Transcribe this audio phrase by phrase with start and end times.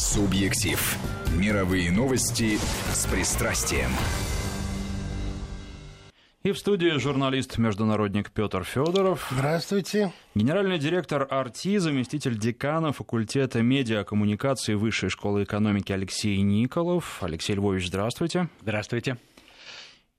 [0.00, 0.96] Субъектив.
[1.36, 2.56] Мировые новости
[2.90, 3.90] с пристрастием.
[6.42, 9.28] И в студии журналист-международник Петр Федоров.
[9.30, 10.10] Здравствуйте.
[10.34, 17.18] Генеральный директор АРТИ, заместитель декана факультета медиакоммуникации Высшей школы экономики Алексей Николов.
[17.22, 18.48] Алексей Львович, здравствуйте.
[18.62, 19.18] Здравствуйте.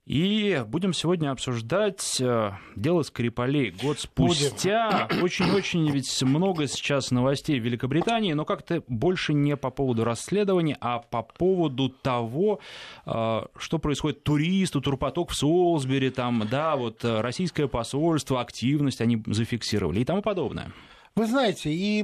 [0.04, 3.70] И будем сегодня обсуждать э, дело Скрипалей.
[3.70, 5.08] Год спустя.
[5.22, 10.98] Очень-очень ведь много сейчас новостей в Великобритании, но как-то больше не по поводу расследования, а
[10.98, 12.58] по поводу того,
[13.06, 19.22] э, что происходит туристу, турпоток в Солсбери, там, да, вот э, российское посольство, активность они
[19.26, 20.72] зафиксировали и тому подобное.
[21.14, 22.02] Вы знаете, и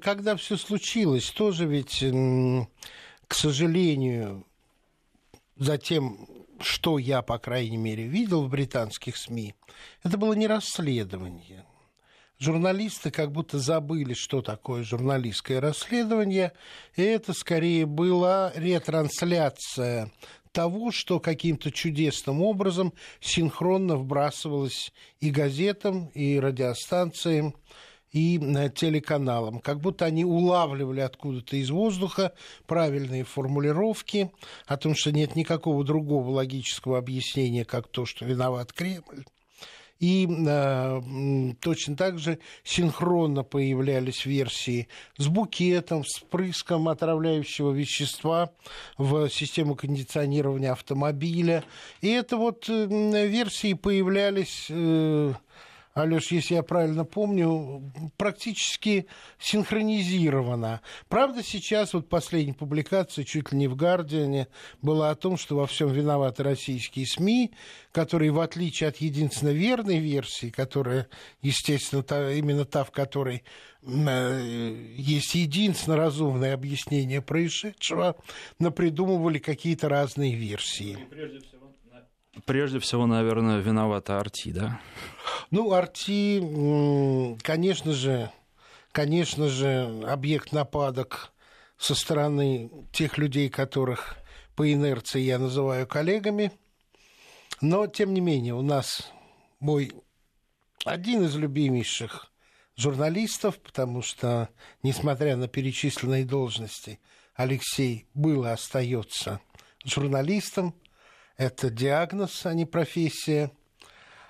[0.00, 2.04] когда все случилось, тоже ведь,
[3.26, 4.44] к сожалению,
[5.56, 6.28] затем
[6.64, 9.54] что я, по крайней мере, видел в британских СМИ,
[10.02, 11.64] это было не расследование.
[12.38, 16.52] Журналисты как будто забыли, что такое журналистское расследование,
[16.96, 20.10] и это скорее была ретрансляция
[20.50, 27.54] того, что каким-то чудесным образом синхронно вбрасывалось и газетам, и радиостанциям,
[28.12, 32.32] и э, телеканалам, как будто они улавливали откуда-то из воздуха
[32.66, 34.30] правильные формулировки
[34.66, 39.24] о том, что нет никакого другого логического объяснения, как то, что виноват Кремль.
[39.98, 41.00] И э,
[41.60, 48.50] точно так же синхронно появлялись версии с букетом, с прыском отравляющего вещества
[48.98, 51.62] в систему кондиционирования автомобиля.
[52.00, 54.66] И это вот э, версии появлялись...
[54.70, 55.34] Э,
[55.94, 59.06] Алеш, если я правильно помню, практически
[59.38, 60.80] синхронизировано.
[61.08, 64.48] Правда, сейчас вот последняя публикация, чуть ли не в «Гардиане»,
[64.80, 67.52] была о том, что во всем виноваты российские СМИ,
[67.92, 71.08] которые, в отличие от единственно верной версии, которая,
[71.42, 73.44] естественно, та, именно та, в которой
[73.82, 78.16] э, есть единственно разумное объяснение происшедшего,
[78.58, 80.92] напридумывали какие-то разные версии.
[80.92, 81.40] И прежде
[82.46, 84.80] Прежде всего, наверное, виновата Арти, да?
[85.50, 88.30] Ну, Арти, конечно же,
[88.90, 91.32] конечно же, объект нападок
[91.76, 94.16] со стороны тех людей, которых
[94.56, 96.52] по инерции я называю коллегами.
[97.60, 99.12] Но, тем не менее, у нас
[99.60, 99.92] мой
[100.84, 102.32] один из любимейших
[102.76, 104.48] журналистов, потому что,
[104.82, 106.98] несмотря на перечисленные должности,
[107.34, 109.40] Алексей был и остается
[109.84, 110.74] журналистом,
[111.36, 113.52] это диагноз, а не профессия.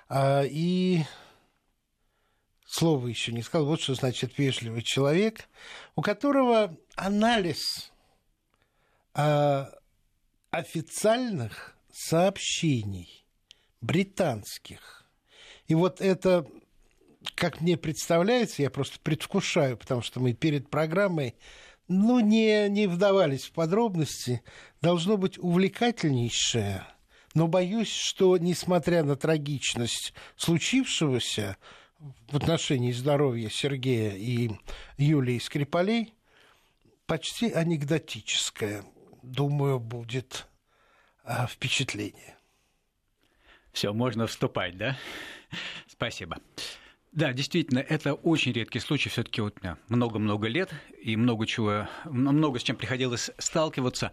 [0.09, 1.03] А, и
[2.65, 3.67] слово еще не сказал.
[3.67, 5.47] Вот что значит вежливый человек,
[5.95, 7.91] у которого анализ
[9.13, 9.69] а,
[10.51, 13.25] официальных сообщений
[13.81, 15.05] британских.
[15.67, 16.47] И вот это,
[17.35, 21.35] как мне представляется, я просто предвкушаю, потому что мы перед программой
[21.87, 24.41] ну, не, не вдавались в подробности,
[24.81, 26.85] должно быть увлекательнейшее
[27.33, 31.57] но боюсь, что, несмотря на трагичность случившегося
[31.99, 34.51] в отношении здоровья Сергея и
[34.97, 36.13] Юлии Скрипалей,
[37.05, 38.83] почти анекдотическое,
[39.23, 40.47] думаю, будет
[41.23, 42.37] а, впечатление.
[43.71, 44.97] Все, можно вступать, да?
[45.87, 46.37] Спасибо.
[47.13, 49.09] Да, действительно, это очень редкий случай.
[49.09, 49.55] Все-таки вот
[49.87, 54.11] много-много лет и много чего, много с чем приходилось сталкиваться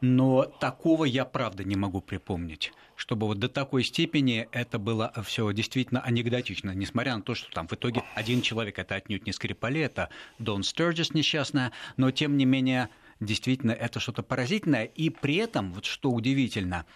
[0.00, 5.52] но такого я правда не могу припомнить, чтобы вот до такой степени это было все
[5.52, 9.80] действительно анекдотично, несмотря на то, что там в итоге один человек, это отнюдь не Скрипали,
[9.80, 10.08] это
[10.38, 12.88] Дон Стерджис несчастная, но тем не менее
[13.20, 16.86] действительно это что-то поразительное, и при этом, вот что удивительно,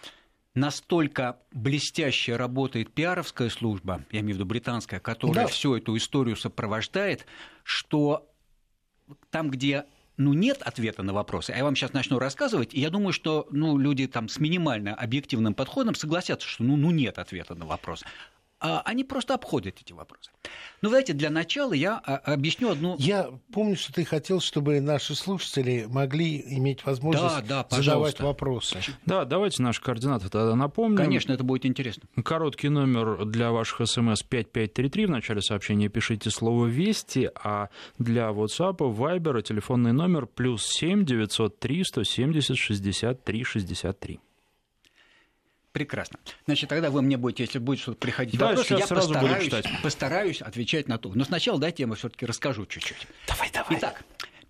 [0.55, 5.51] настолько блестяще работает пиаровская служба, я имею в виду британская, которая да.
[5.51, 7.25] всю эту историю сопровождает,
[7.63, 8.27] что
[9.29, 9.85] там, где
[10.17, 13.47] ну, нет ответа на вопросы, а я вам сейчас начну рассказывать, и я думаю, что
[13.51, 18.03] ну, люди там с минимально объективным подходом согласятся, что ну, ну нет ответа на вопрос.
[18.65, 20.31] А они просто обходят эти вопросы.
[20.81, 22.95] Ну, знаете, для начала я а, объясню одну...
[22.97, 28.79] Я помню, что ты хотел, чтобы наши слушатели могли иметь возможность да, да, задавать вопросы.
[29.05, 30.97] Да, давайте наши координаты тогда напомним.
[30.97, 32.09] Конечно, это будет интересно.
[32.23, 35.05] Короткий номер для ваших смс 5533.
[35.05, 37.69] В начале сообщения пишите слово «Вести», а
[37.99, 44.19] для WhatsApp, Viber телефонный номер плюс 7 903 170 63 63.
[45.75, 46.19] Прекрасно.
[46.45, 49.51] Значит, тогда вы мне будете, если будет что-то приходить да, вопросы, я сразу постараюсь,
[49.83, 51.11] постараюсь отвечать на то.
[51.13, 53.05] Но сначала дайте я вам все-таки расскажу чуть-чуть.
[53.27, 53.77] Давай, давай.
[53.77, 54.01] Итак,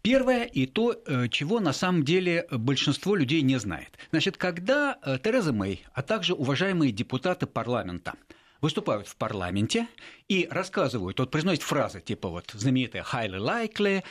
[0.03, 3.89] Первое и то, э, чего на самом деле большинство людей не знает.
[4.11, 8.13] Значит, когда э, Тереза Мэй, а также уважаемые депутаты парламента
[8.61, 9.87] выступают в парламенте
[10.27, 14.03] и рассказывают, вот произносят фразы типа вот знаменитая highly likely,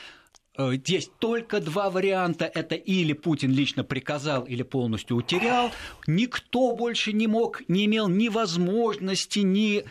[0.56, 2.44] э, есть только два варианта.
[2.44, 5.70] Это или Путин лично приказал, или полностью утерял.
[6.06, 9.84] Никто больше не мог, не имел ни возможности, ни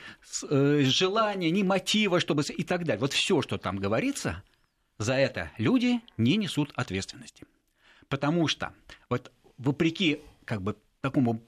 [0.50, 2.44] э, желания, ни мотива, чтобы...
[2.44, 3.00] И так далее.
[3.00, 4.44] Вот все, что там говорится,
[4.98, 7.46] за это люди не несут ответственности.
[8.08, 8.74] Потому что
[9.10, 11.42] вот вопреки как бы такому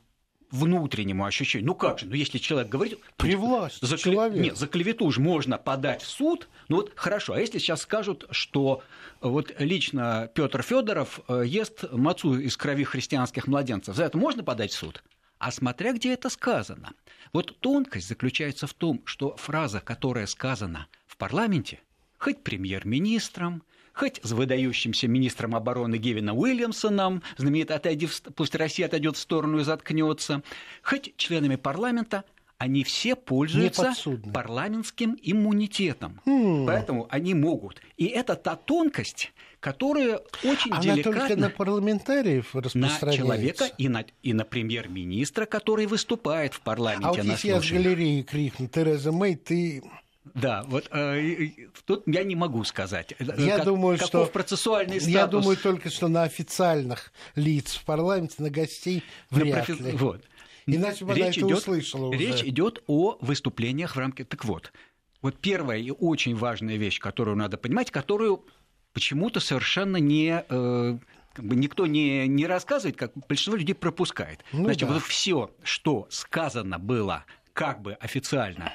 [0.55, 1.67] внутреннему ощущению.
[1.67, 2.99] Ну как же, ну если человек говорит...
[3.17, 4.41] При власти за, человек.
[4.41, 6.47] Нет, за клевету же можно подать в суд.
[6.67, 8.83] Ну вот хорошо, а если сейчас скажут, что
[9.21, 14.71] вот лично Петр Федоров э, ест мацу из крови христианских младенцев, за это можно подать
[14.71, 15.03] в суд?
[15.37, 16.93] А смотря где это сказано.
[17.33, 21.79] Вот тонкость заключается в том, что фраза, которая сказана в парламенте,
[22.17, 23.63] хоть премьер-министром,
[23.95, 29.63] хоть с выдающимся министром обороны Гевином Уильямсоном, знаменито «отойди, пусть Россия отойдет в сторону и
[29.63, 30.43] заткнется»,
[30.83, 32.25] хоть членами парламента,
[32.57, 33.93] они все пользуются
[34.33, 36.21] парламентским иммунитетом.
[36.25, 36.65] Mm.
[36.65, 37.81] Поэтому они могут.
[37.97, 41.19] И это та тонкость, которая очень Она деликатна...
[41.19, 43.05] только на парламентариев распространяется.
[43.05, 47.07] На человека и на, и на премьер-министра, который выступает в парламенте.
[47.07, 49.83] А вот если я с галереи крикну, Тереза Мэй, ты
[50.33, 51.49] да, вот э,
[51.85, 53.13] тут я не могу сказать.
[53.19, 55.13] Э, я как, думаю, что процессуальный статус.
[55.13, 59.81] Я думаю только, что на официальных лиц в парламенте, на гостей вряд на профи...
[59.83, 59.91] ли.
[59.97, 60.21] Вот.
[60.65, 62.17] Иначе бы речь она это идет, услышала уже.
[62.17, 64.27] Речь идет о выступлениях в рамках.
[64.27, 64.73] Так вот,
[65.21, 68.43] вот первая и очень важная вещь, которую надо понимать, которую
[68.93, 70.97] почему-то совершенно не э,
[71.33, 74.39] как бы никто не, не рассказывает, как большинство людей пропускает.
[74.53, 74.95] Ну, Значит, да.
[74.95, 78.73] вот все, что сказано было как бы официально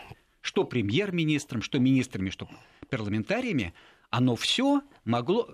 [0.51, 2.49] что премьер-министром, что министрами, что
[2.89, 3.73] парламентариями,
[4.11, 5.49] оно все могло,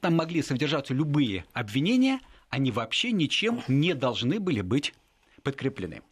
[0.00, 4.94] там могли содержаться любые обвинения, они вообще ничем не должны были быть
[5.42, 6.02] подкреплены.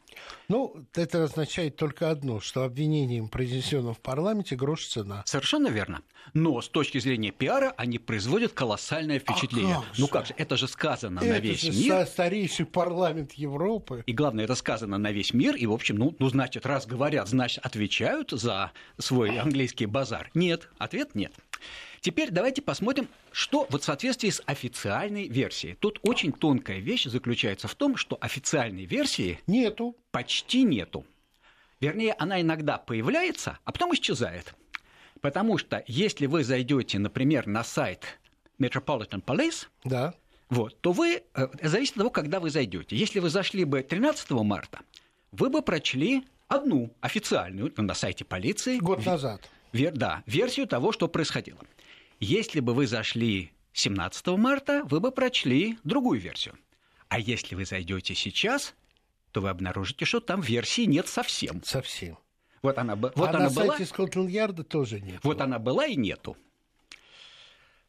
[0.48, 5.22] Ну, это означает только одно, что обвинением, произнесенным в парламенте, грош цена.
[5.26, 6.02] Совершенно верно.
[6.34, 9.76] Но с точки зрения пиара они производят колоссальное впечатление.
[9.76, 12.06] А как ну как же, это же сказано это на весь же мир.
[12.06, 14.02] старейший парламент Европы.
[14.06, 15.56] И главное, это сказано на весь мир.
[15.56, 20.30] И, в общем, ну, ну, значит, раз говорят, значит, отвечают за свой английский базар.
[20.34, 21.32] Нет, ответ нет.
[22.00, 25.74] Теперь давайте посмотрим, что вот в соответствии с официальной версией.
[25.74, 29.96] Тут очень тонкая вещь заключается в том, что официальной версии нету.
[30.10, 31.04] Почти нету.
[31.80, 34.54] Вернее, она иногда появляется, а потом исчезает.
[35.20, 38.18] Потому что если вы зайдете, например, на сайт
[38.58, 40.14] Metropolitan Police, да.
[40.48, 42.96] вот, то вы, э, зависит от того, когда вы зайдете.
[42.96, 44.80] Если вы зашли бы 13 марта,
[45.32, 48.78] вы бы прочли одну официальную на сайте полиции.
[48.78, 49.48] Год назад.
[49.72, 51.58] Вер, да, версию того, что происходило.
[52.18, 56.54] Если бы вы зашли 17 марта, вы бы прочли другую версию.
[57.08, 58.74] А если вы зайдете сейчас,
[59.32, 61.62] то вы обнаружите, что там версии нет совсем.
[61.62, 62.18] Совсем.
[62.62, 63.76] Вот она, вот а она на была.
[63.76, 65.20] сайте Скотланд-Ярда тоже нет.
[65.22, 66.36] Вот она была и нету.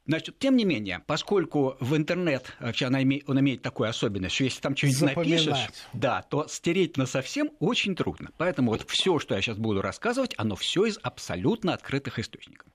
[0.06, 4.45] Значит, тем не менее, поскольку в интернет вообще она имеет, он имеет такую особенность, что
[4.45, 8.31] если там что-нибудь напишешь, да, то стереть на совсем очень трудно.
[8.38, 12.68] Поэтому вот все, что я сейчас буду рассказывать, оно все из абсолютно открытых источников.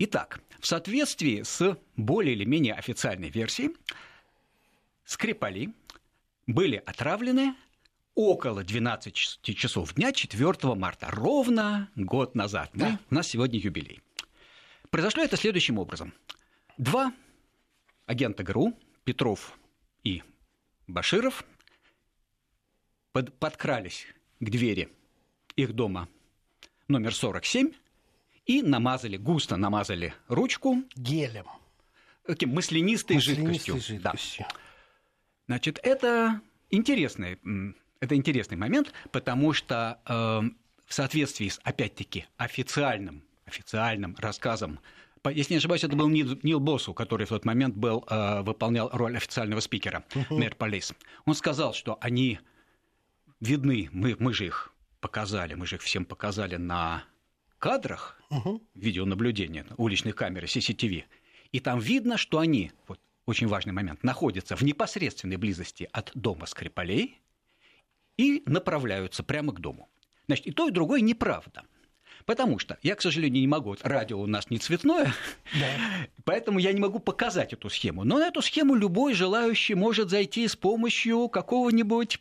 [0.00, 3.76] Итак, в соответствии с более или менее официальной версией,
[5.04, 5.72] Скрипали
[6.46, 7.54] были отравлены
[8.14, 12.70] около 12 часов дня 4 марта, ровно год назад.
[12.74, 13.00] Мы, да.
[13.10, 14.00] У нас сегодня юбилей.
[14.90, 16.12] Произошло это следующим образом.
[16.76, 17.12] Два
[18.06, 19.58] агента ГРУ, Петров
[20.04, 20.22] и
[20.86, 21.42] Баширов,
[23.12, 24.06] под, подкрались
[24.40, 24.90] к двери
[25.56, 26.08] их дома
[26.86, 27.72] номер 47
[28.48, 31.46] и намазали, густо намазали ручку гелем.
[32.26, 33.96] Таким маслянистой, маслянистой жидкостью.
[33.96, 34.46] жидкостью.
[34.48, 34.56] Да.
[35.46, 36.40] Значит, это
[36.70, 37.38] интересный,
[38.00, 40.12] это интересный момент, потому что э,
[40.86, 44.80] в соответствии с, опять-таки, официальным, официальным рассказом
[45.24, 48.88] если не ошибаюсь, это был Нил, Нил Боссу, который в тот момент был, э, выполнял
[48.92, 50.94] роль официального спикера, мэр Полис.
[51.26, 52.38] Он сказал, что они
[53.40, 57.04] видны, мы, мы же их показали, мы же их всем показали на
[57.58, 58.62] кадрах угу.
[58.74, 61.04] видеонаблюдения, уличных камер, CCTV.
[61.52, 66.46] И там видно, что они, вот очень важный момент, находятся в непосредственной близости от дома
[66.46, 67.20] Скрипалей
[68.16, 69.88] и направляются прямо к дому.
[70.26, 71.64] Значит, и то, и другое неправда.
[72.26, 75.14] Потому что я, к сожалению, не могу, радио у нас не цветное,
[75.54, 75.66] да.
[76.24, 78.04] поэтому я не могу показать эту схему.
[78.04, 82.20] Но на эту схему любой желающий может зайти с помощью какого-нибудь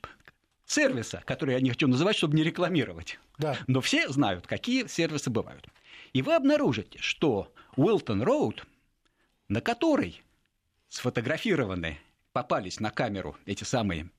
[0.65, 3.20] сервиса, который я не хочу называть, чтобы не рекламировать.
[3.38, 3.58] Да.
[3.67, 5.67] Но все знают, какие сервисы бывают.
[6.13, 8.65] И вы обнаружите, что Уилтон Роуд,
[9.48, 10.22] на которой
[10.89, 12.00] сфотографированы,
[12.32, 14.10] попались на камеру эти самые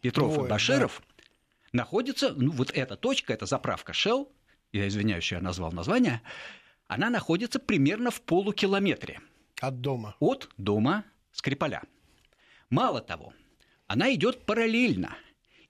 [0.00, 1.24] Петров Ой, и Баширов, да.
[1.72, 4.28] находится, ну вот эта точка, это заправка Shell,
[4.72, 6.22] я извиняюсь, я назвал название,
[6.86, 9.20] она находится примерно в полукилометре.
[9.60, 10.14] От дома.
[10.20, 11.82] От дома Скрипаля.
[12.70, 13.32] Мало того,
[13.86, 15.16] она идет параллельно.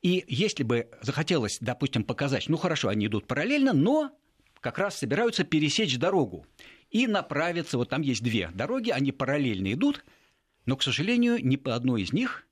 [0.02, 4.12] И если бы захотелось, допустим, показать, ну хорошо, они идут параллельно, но
[4.60, 6.46] как раз собираются пересечь дорогу
[6.90, 10.04] и направиться, вот там есть две дороги, они параллельно идут,
[10.66, 12.46] но, к сожалению, ни по одной из них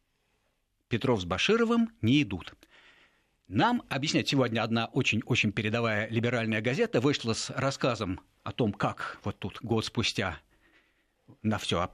[0.88, 2.54] Петров с Башировым не идут.
[3.48, 9.38] Нам объясняет сегодня одна очень-очень передовая либеральная газета вышла с рассказом о том, как вот
[9.38, 10.40] тут год спустя
[11.42, 11.88] на все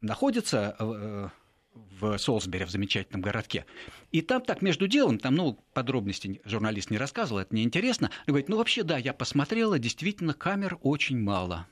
[0.00, 1.28] находится э,
[1.74, 3.64] в Солсбери, в замечательном городке.
[4.10, 8.08] И там так между делом, там, ну, подробности журналист не рассказывал, это неинтересно.
[8.26, 11.66] Он говорит, ну, вообще, да, я посмотрела, действительно, камер очень мало.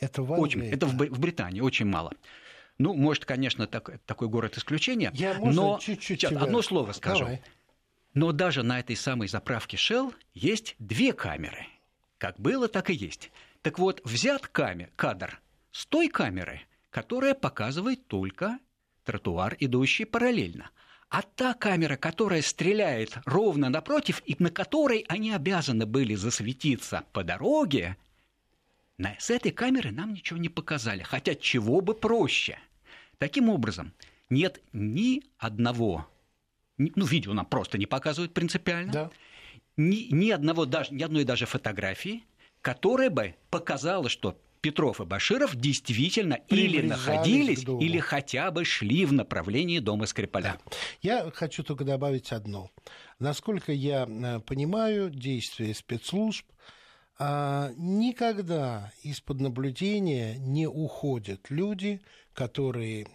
[0.00, 2.12] Это в Очень, это в, в Британии очень мало.
[2.78, 5.12] Ну, может, конечно, так, такой город исключения.
[5.14, 6.42] Я, можно, но чуть-чуть сейчас, тебя...
[6.42, 7.20] одно слово скажу.
[7.20, 7.42] Давай.
[8.14, 11.66] Но даже на этой самой заправке Shell есть две камеры.
[12.18, 13.30] Как было, так и есть.
[13.62, 15.40] Так вот, взят камер, кадр
[15.72, 18.58] с той камеры, которая показывает только
[19.04, 20.70] тротуар, идущий параллельно.
[21.08, 27.22] А та камера, которая стреляет ровно напротив, и на которой они обязаны были засветиться по
[27.22, 27.96] дороге,
[28.98, 31.02] с этой камеры нам ничего не показали.
[31.02, 32.58] Хотя чего бы проще.
[33.18, 33.92] Таким образом,
[34.30, 36.08] нет ни одного,
[36.78, 39.10] ну, видео нам просто не показывают принципиально, Да.
[39.76, 42.24] ни, ни одного даже, ни одной даже фотографии,
[42.60, 49.12] которая бы показала, что Петров и Баширов действительно или находились, или хотя бы шли в
[49.12, 50.58] направлении дома Скрипаля.
[51.02, 52.70] Я хочу только добавить одно.
[53.18, 56.46] Насколько я э, понимаю действия спецслужб,
[57.18, 62.00] а, никогда из-под наблюдения не уходят люди,
[62.32, 63.06] которые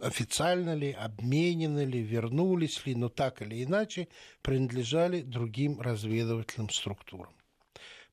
[0.00, 4.06] официально ли, обменены ли, вернулись ли, но так или иначе
[4.42, 7.35] принадлежали другим разведывательным структурам.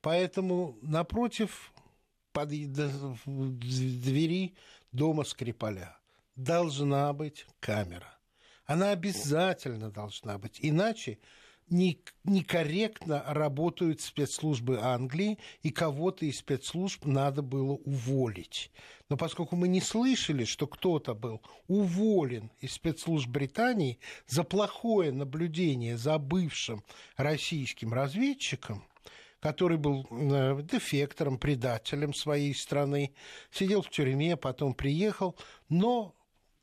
[0.04, 1.72] Поэтому напротив
[2.34, 4.54] под двери
[4.92, 5.98] дома Скрипаля
[6.36, 8.20] должна быть камера.
[8.66, 11.20] Она обязательно должна быть, иначе
[11.70, 18.72] не- некорректно работают спецслужбы Англии, и кого-то из спецслужб надо было уволить.
[19.08, 25.96] Но поскольку мы не слышали, что кто-то был уволен из спецслужб Британии за плохое наблюдение
[25.96, 26.84] за бывшим
[27.16, 28.84] российским разведчиком,
[29.44, 33.14] который был э, дефектором, предателем своей страны,
[33.52, 35.36] сидел в тюрьме, потом приехал,
[35.68, 36.16] но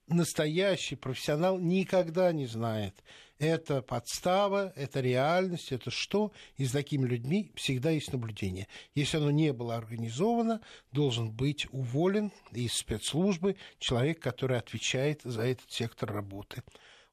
[0.06, 2.94] настоящий профессионал никогда не знает,
[3.38, 8.66] это подстава, это реальность, это что, и с такими людьми всегда есть наблюдение.
[8.94, 15.70] Если оно не было организовано, должен быть уволен из спецслужбы человек, который отвечает за этот
[15.70, 16.62] сектор работы.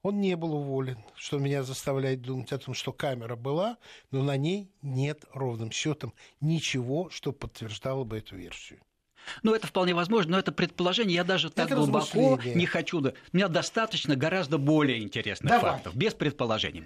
[0.07, 3.77] Он не был уволен, что меня заставляет думать о том, что камера была,
[4.09, 8.79] но на ней нет ровным счетом ничего, что подтверждало бы эту версию.
[9.43, 11.15] Ну, это вполне возможно, но это предположение.
[11.15, 13.01] Я даже так Это глубоко не хочу.
[13.01, 15.71] У меня достаточно гораздо более интересных Давай.
[15.73, 16.85] фактов, без предположений.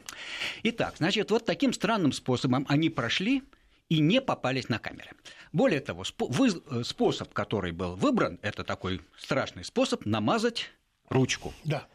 [0.63, 3.43] Итак, значит, вот таким странным способом они прошли
[3.89, 5.11] и не попались на камеры.
[5.53, 10.71] Более того, спо- вы- э, способ, который был выбран, это такой страшный способ намазать
[11.09, 11.53] ручку.
[11.63, 11.85] Да.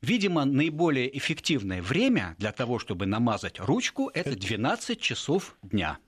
[0.00, 5.98] Видимо, наиболее эффективное время для того, чтобы намазать ручку, это 12 часов дня.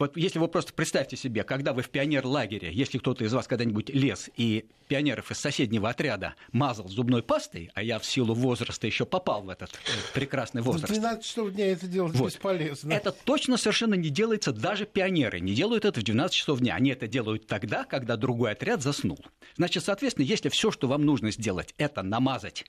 [0.00, 3.90] Вот если вы просто представьте себе, когда вы в пионер-лагере, если кто-то из вас когда-нибудь
[3.90, 9.04] лез и пионеров из соседнего отряда мазал зубной пастой, а я в силу возраста еще
[9.04, 9.76] попал в этот э,
[10.14, 12.28] прекрасный возраст, 12 часов дня это делать Вот.
[12.28, 12.94] бесполезно.
[12.94, 16.76] это точно совершенно не делается, даже пионеры не делают это в 12 часов дня.
[16.76, 19.18] Они это делают тогда, когда другой отряд заснул.
[19.58, 22.64] Значит, соответственно, если все, что вам нужно сделать, это намазать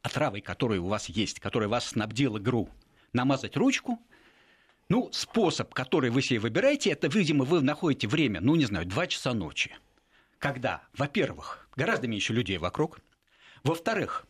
[0.00, 2.70] отравой, которая у вас есть, которая вас снабдила ГРУ,
[3.12, 3.98] намазать ручку,
[4.88, 9.06] ну, способ, который вы себе выбираете, это, видимо, вы находите время, ну, не знаю, 2
[9.06, 9.74] часа ночи.
[10.38, 13.00] Когда, во-первых, гораздо меньше людей вокруг,
[13.62, 14.26] во-вторых,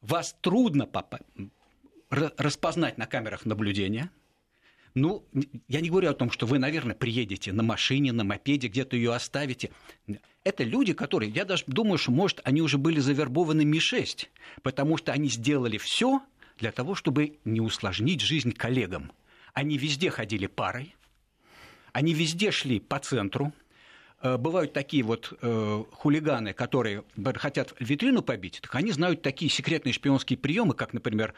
[0.00, 0.88] вас трудно
[2.10, 4.10] ра- распознать на камерах наблюдения.
[4.94, 5.26] Ну,
[5.68, 9.12] я не говорю о том, что вы, наверное, приедете на машине, на мопеде, где-то ее
[9.12, 9.70] оставите.
[10.42, 14.28] Это люди, которые, я даже думаю, что, может, они уже были завербованы Ми-6,
[14.62, 16.22] потому что они сделали все
[16.58, 19.12] для того, чтобы не усложнить жизнь коллегам.
[19.56, 20.94] Они везде ходили парой,
[21.94, 23.54] они везде шли по центру.
[24.20, 27.04] Э, Бывают такие вот э, хулиганы, которые
[27.36, 31.32] хотят витрину побить, так они знают такие секретные шпионские приемы, как, например,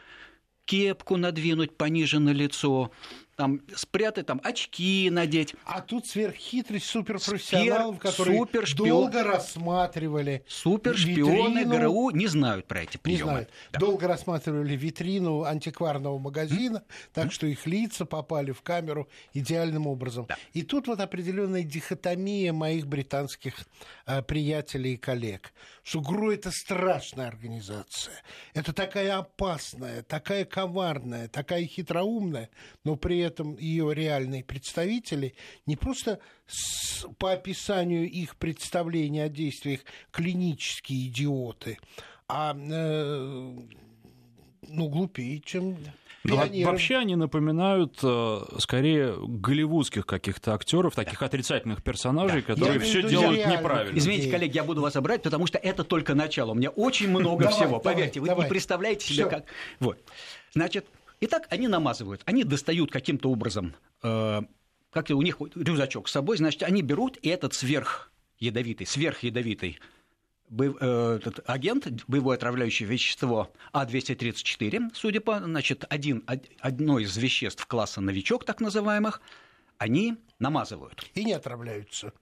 [0.65, 2.91] кепку надвинуть пониже на лицо,
[3.39, 5.55] там спрятать, там очки надеть.
[5.63, 12.81] А тут сверххитрость суперпрофессионалов, Спер, которые супершпион, долго рассматривали Супершпионы витрину, ГРУ не знают про
[12.81, 13.31] эти не приемы.
[13.31, 13.79] знаю, Да.
[13.79, 20.25] долго рассматривали витрину антикварного магазина, так что их лица попали в камеру идеальным образом.
[20.27, 20.37] Да.
[20.51, 23.53] И тут вот определенная дихотомия моих британских
[24.05, 25.53] э, приятелей и коллег,
[25.83, 28.15] что ГРУ это страшная организация,
[28.53, 32.49] это такая опасная, такая коварная, такая хитроумная,
[32.83, 33.28] но при этом
[33.59, 35.33] ее реальные представители
[35.65, 39.81] не просто с- по описанию их представления о действиях
[40.11, 41.77] клинические идиоты,
[42.27, 43.53] а э,
[44.67, 45.77] ну, глупее, чем
[46.25, 46.35] Ну.
[46.65, 53.47] Вообще они напоминают э, скорее голливудских каких-то актеров, таких отрицательных персонажей, которые Я все делают
[53.47, 53.97] неправильно.
[53.97, 56.51] Извините, коллеги, я буду вас обрать, потому что это только начало.
[56.51, 57.79] У меня очень много Давай, всего.
[57.79, 59.29] давай, Поверьте, вы не представляете себе, Всё.
[59.29, 59.45] как.
[59.79, 59.97] Вот.
[60.53, 60.87] Значит,
[61.21, 64.41] итак, они намазывают, они достают каким-то образом, э,
[64.91, 69.79] как у них рюкзачок с собой, значит, они берут и этот сверхядовитый, сверхядовитый
[70.49, 77.15] бо- э, этот агент, боевое отравляющее вещество А-234, судя по, значит, один, од- одно из
[77.17, 79.21] веществ класса новичок, так называемых,
[79.77, 81.05] они намазывают.
[81.13, 82.13] И не отравляются.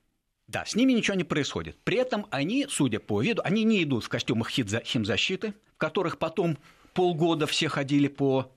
[0.48, 1.78] Да, с ними ничего не происходит.
[1.84, 6.58] При этом они, судя по виду, они не идут в костюмах химзащиты, в которых потом
[6.94, 8.50] полгода все ходили по,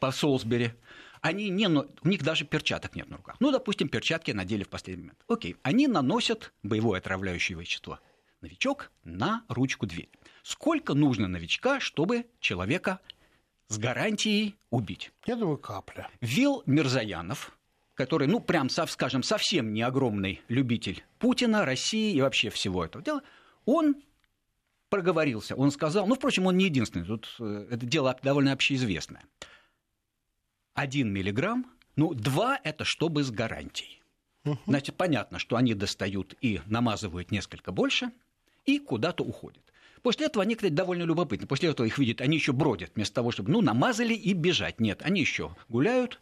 [0.00, 0.72] по Солсбери.
[1.20, 3.36] Они не, у них даже перчаток нет на руках.
[3.40, 5.24] Ну, допустим, перчатки надели в последний момент.
[5.26, 7.98] Окей, они наносят боевое отравляющее вещество
[8.42, 10.10] новичок на ручку двери.
[10.42, 13.00] Сколько нужно новичка, чтобы человека
[13.68, 15.12] с гарантией убить?
[15.26, 16.08] Я думаю, капля.
[16.20, 17.56] Вил Мирзаянов,
[17.94, 23.22] который, ну, прям, скажем, совсем не огромный любитель Путина, России и вообще всего этого дела,
[23.64, 23.96] он
[24.90, 29.24] проговорился, он сказал, ну, впрочем, он не единственный, тут э, это дело довольно общеизвестное.
[30.74, 31.66] Один миллиграмм,
[31.96, 34.02] ну, два– это чтобы с гарантией.
[34.66, 38.10] Значит, понятно, что они достают и намазывают несколько больше,
[38.66, 39.62] и куда-то уходят.
[40.02, 41.46] После этого они, кстати, довольно любопытны.
[41.46, 44.80] После этого их видят, они еще бродят, вместо того, чтобы, ну, намазали и бежать.
[44.80, 46.20] Нет, они еще гуляют,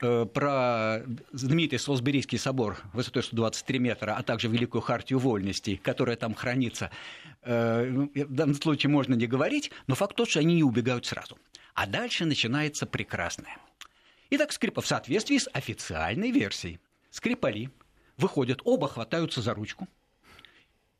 [0.00, 1.02] Э, про
[1.32, 6.90] знаменитый Солсберийский собор высотой 123 метра, а также Великую Хартию Вольностей, которая там хранится.
[7.42, 11.06] Э, ну, В данном случае можно не говорить, но факт тот, что они не убегают
[11.06, 11.36] сразу.
[11.74, 13.56] А дальше начинается прекрасное.
[14.30, 16.78] Итак, скрипа в соответствии с официальной версией.
[17.10, 17.70] Скрипали
[18.16, 19.88] выходят, оба хватаются за ручку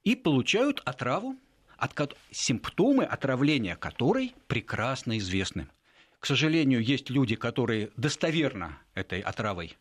[0.04, 1.36] и получают отраву,
[1.76, 5.68] от симптомы отравления которой прекрасно известны.
[6.18, 9.76] К сожалению, есть люди, которые достоверно этой отравой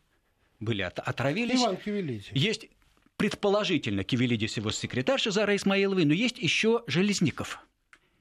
[0.60, 1.60] были от- отравились.
[1.60, 2.30] Иван Кивелидзе.
[2.34, 2.68] Есть
[3.16, 7.58] предположительно Кивелидис его секретарша Зара Исмаиловой, но есть еще Железников.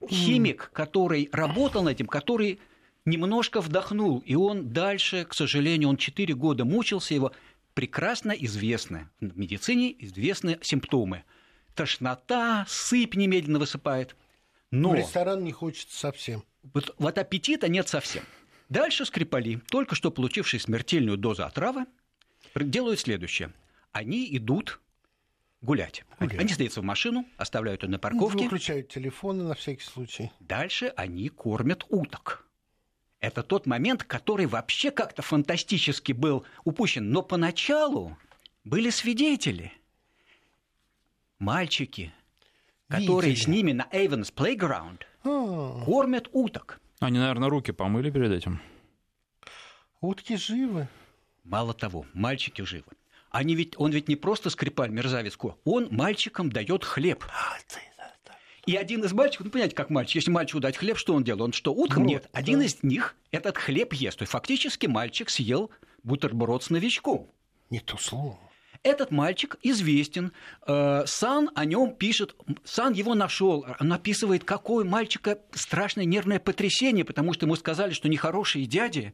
[0.10, 2.60] Химик, который работал над этим, который
[3.08, 7.32] немножко вдохнул, и он дальше, к сожалению, он 4 года мучился, его
[7.74, 11.24] прекрасно известны, в медицине известны симптомы.
[11.74, 14.16] Тошнота, сыпь немедленно высыпает.
[14.72, 16.44] Но В ресторан не хочется совсем.
[16.74, 18.24] вот, вот аппетита нет совсем.
[18.70, 21.86] Дальше Скрипали, только что получившие смертельную дозу отравы,
[22.56, 23.54] делают следующее.
[23.94, 24.82] Они идут
[25.62, 26.04] гулять.
[26.20, 26.40] Гулять.
[26.40, 28.44] Они садятся в машину, оставляют ее на Ну, парковке.
[28.44, 30.32] Выключают телефоны на всякий случай.
[30.40, 32.47] Дальше они кормят уток.
[33.20, 37.10] Это тот момент, который вообще как-то фантастически был упущен.
[37.10, 38.18] Но поначалу
[38.64, 39.72] были свидетели.
[41.40, 42.14] Мальчики,
[42.88, 43.44] которые Видели.
[43.44, 46.80] с ними на Эйвенс Playground А, кормят уток.
[47.00, 48.62] Они, наверное, руки помыли перед этим.
[50.02, 50.88] утки живы.
[51.44, 52.92] Мало того, мальчики живы.
[53.30, 57.24] Они ведь, он ведь не просто скрипаль мерзавец, он мальчикам дает хлеб.
[57.30, 57.58] А.
[58.68, 61.42] И один из мальчиков, ну, понимаете, как мальчик, если мальчику дать хлеб, что он делает?
[61.42, 62.04] Он что, уткам?
[62.04, 62.30] Вот, Нет.
[62.34, 62.66] Один да.
[62.66, 64.18] из них этот хлеб ест.
[64.20, 65.72] То есть фактически мальчик съел
[66.04, 67.32] бутерброд с новичком.
[67.70, 68.38] Не то слово.
[68.84, 70.34] Этот мальчик известен.
[70.68, 72.36] Э, Сан о нем пишет.
[72.66, 73.66] Сан его нашел.
[73.80, 79.14] Он описывает, какое у мальчика страшное нервное потрясение, потому что ему сказали, что нехорошие дяди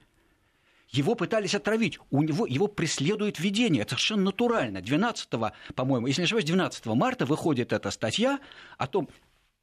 [0.90, 2.00] его пытались отравить.
[2.10, 3.84] У него его преследует видение.
[3.84, 4.82] Это совершенно натурально.
[4.82, 5.30] 12,
[5.76, 8.40] по-моему, если не ошибаюсь, 12 марта выходит эта статья
[8.78, 9.10] о том,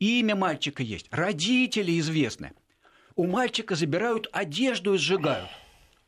[0.00, 2.52] имя мальчика есть, родители известны.
[3.14, 5.48] У мальчика забирают одежду и сжигают.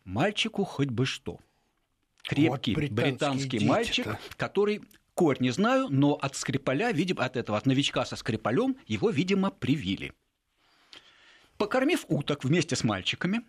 [0.05, 1.39] Мальчику хоть бы что.
[2.23, 3.69] Крепкий Вот британский дети-то.
[3.69, 4.83] мальчик, который
[5.15, 9.51] корь не знаю, но от скрипаля, видимо, от этого, от новичка со скрипалем, его, видимо,
[9.51, 10.13] привили.
[11.59, 13.43] Покормив уток вместе с мальчиками,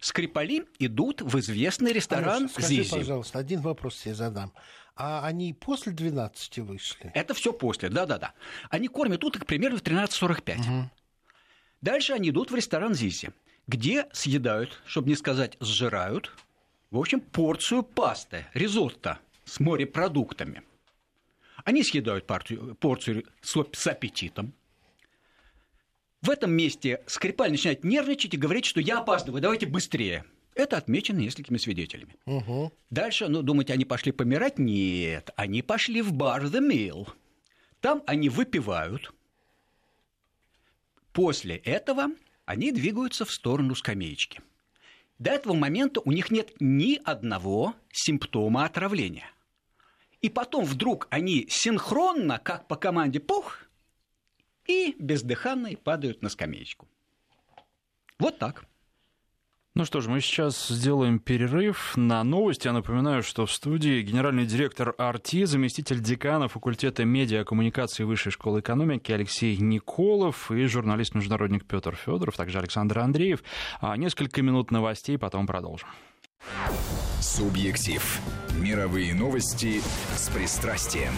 [0.00, 2.90] скрипали идут в известный ресторан Алёша, скажи, Зизи.
[2.90, 4.52] пожалуйста, один вопрос тебе задам.
[4.94, 7.10] А они после 12 вышли?
[7.14, 8.34] Это все после, да-да-да.
[8.70, 10.84] Они кормят уток примерно в 13.45.
[11.80, 13.30] Дальше они идут в ресторан Зизи,
[13.66, 16.32] где съедают, чтобы не сказать сжирают,
[16.90, 20.62] в общем, порцию пасты, ризотто с морепродуктами.
[21.64, 24.52] Они съедают партию, порцию с, с аппетитом.
[26.20, 30.24] В этом месте Скрипаль начинает нервничать и говорить, что я опаздываю, давайте быстрее.
[30.54, 32.16] Это отмечено несколькими свидетелями.
[32.26, 32.72] Угу.
[32.90, 34.58] Дальше, ну, думаете, они пошли помирать?
[34.58, 37.08] Нет, они пошли в бар The Mill.
[37.80, 39.12] Там они выпивают.
[41.12, 42.08] После этого
[42.44, 44.40] они двигаются в сторону скамеечки.
[45.18, 49.30] До этого момента у них нет ни одного симптома отравления.
[50.20, 53.58] И потом вдруг они синхронно, как по команде «пух»,
[54.66, 56.88] и бездыханные падают на скамеечку.
[58.18, 58.64] Вот так.
[59.74, 62.66] Ну что ж, мы сейчас сделаем перерыв на новости.
[62.66, 68.60] Я напоминаю, что в студии генеральный директор АРТИ, заместитель декана факультета медиа коммуникации Высшей школы
[68.60, 73.42] экономики Алексей Николов и журналист-международник Петр Федоров, также Александр Андреев.
[73.80, 75.88] А несколько минут новостей, потом продолжим.
[77.22, 78.20] Субъектив.
[78.60, 79.80] Мировые новости
[80.14, 81.14] с пристрастием.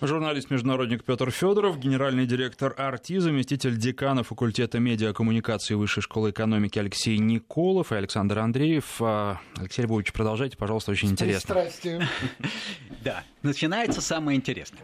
[0.00, 7.90] Журналист-международник Петр Федоров, генеральный директор АРТИ, заместитель декана факультета медиакоммуникации Высшей школы экономики Алексей Николов
[7.92, 9.00] и Александр Андреев.
[9.00, 11.54] А, Алексей Львович, продолжайте, пожалуйста, очень интересно.
[11.54, 12.08] Пристрастие.
[13.02, 14.82] Да, начинается самое интересное.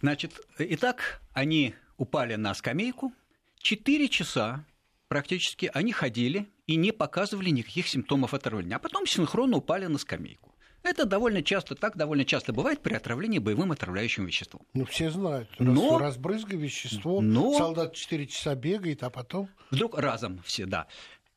[0.00, 3.12] Значит, итак, они упали на скамейку.
[3.58, 4.66] Четыре часа
[5.08, 10.51] практически они ходили и не показывали никаких симптомов отравления, а потом синхронно упали на скамейку.
[10.82, 14.62] Это довольно часто, так довольно часто бывает при отравлении боевым отравляющим веществом.
[14.74, 15.48] Ну, все знают.
[15.58, 19.48] Но- Разбрызгай вещество, Но- солдат 4 часа бегает, а потом...
[19.70, 20.88] Вдруг разом все, да.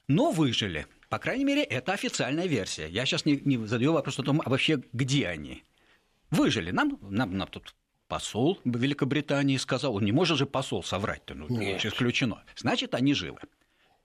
[0.07, 0.87] Но выжили.
[1.09, 2.87] По крайней мере, это официальная версия.
[2.87, 5.63] Я сейчас не, не задаю вопрос о том, а вообще где они.
[6.31, 6.71] Выжили.
[6.71, 7.75] Нам, нам, нам тут
[8.07, 11.85] посол Великобритании сказал, он не может же посол соврать-то, ну, Нет.
[11.85, 12.43] исключено.
[12.55, 13.39] Значит, они живы.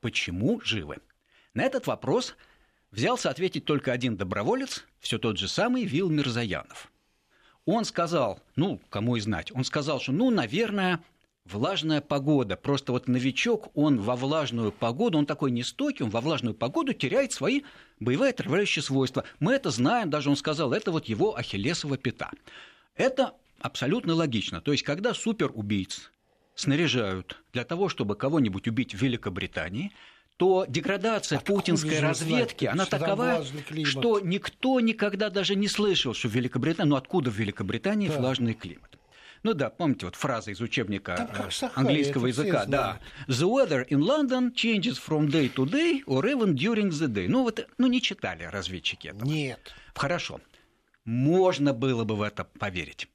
[0.00, 0.98] Почему живы?
[1.54, 2.36] На этот вопрос
[2.90, 6.90] взялся ответить только один доброволец, все тот же самый Вил Мирзаянов.
[7.66, 11.00] Он сказал, ну, кому и знать, он сказал, что, ну, наверное,
[11.44, 12.56] влажная погода.
[12.56, 17.32] Просто вот новичок, он во влажную погоду, он такой нестойкий, он во влажную погоду теряет
[17.32, 17.62] свои
[17.98, 19.24] боевые отравляющие свойства.
[19.38, 22.30] Мы это знаем, даже он сказал, это вот его ахиллесова пята.
[22.94, 24.60] Это абсолютно логично.
[24.60, 26.10] То есть, когда суперубийц
[26.54, 29.92] снаряжают для того, чтобы кого-нибудь убить в Великобритании,
[30.40, 33.44] то деградация Откуда путинской разведки, знать, она такова,
[33.84, 38.18] что никто никогда даже не слышал, что в Великобритании, ну откуда в Великобритании Да.
[38.18, 38.98] влажный климат.
[39.42, 43.00] Ну да, помните вот фраза из учебника как э, английского языка, да.
[43.28, 47.28] The weather in London changes from day to day or even during the day.
[47.28, 49.28] Ну вот, ну не читали разведчики этого.
[49.28, 49.74] Нет.
[49.94, 50.40] Хорошо.
[51.04, 53.08] Можно было бы в это поверить.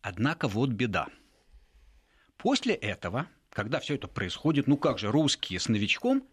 [0.00, 1.08] Однако вот беда.
[2.38, 6.26] После этого, когда все это происходит, ну как же русские с новичком,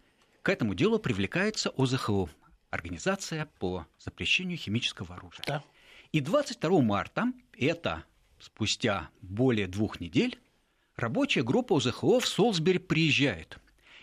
[0.44, 2.28] к этому делу привлекается ОЗХО,
[2.70, 5.42] Организация по запрещению химического оружия.
[5.46, 5.64] Да.
[6.12, 8.04] И 22 марта, это
[8.38, 10.38] спустя более двух недель,
[10.96, 13.58] рабочая группа ОЗХО в Солсбери приезжает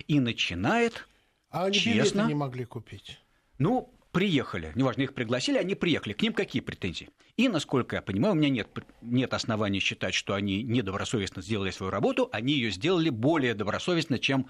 [0.08, 1.08] и начинает
[1.52, 2.26] А они Честно?
[2.28, 3.20] не могли купить.
[3.60, 6.14] ну, приехали, неважно, их пригласили, они приехали.
[6.14, 7.10] К ним какие претензии?
[7.38, 8.68] И, насколько я понимаю, у меня нет,
[9.02, 14.48] нет оснований считать, что они недобросовестно сделали свою работу, они ее сделали более добросовестно, чем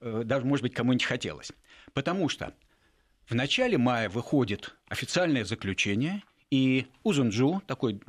[0.00, 1.52] даже, может быть, кому-нибудь хотелось.
[1.92, 2.54] Потому что
[3.26, 8.00] в начале мая выходит официальное заключение, и Узунджу, такой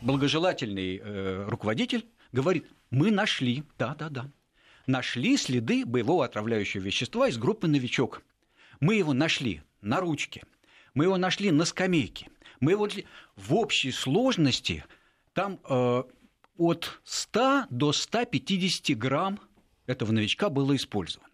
[0.00, 4.30] благожелательный э, руководитель, говорит, мы нашли, да-да-да,
[4.86, 8.22] нашли следы боевого отравляющего вещества из группы «Новичок».
[8.78, 10.44] Мы его нашли на ручке,
[10.94, 12.28] мы его нашли на скамейке,
[12.60, 14.84] мы его нашли в общей сложности
[15.32, 16.02] там э,
[16.56, 19.40] от 100 до 150 грамм
[19.90, 21.30] этого новичка было использовано.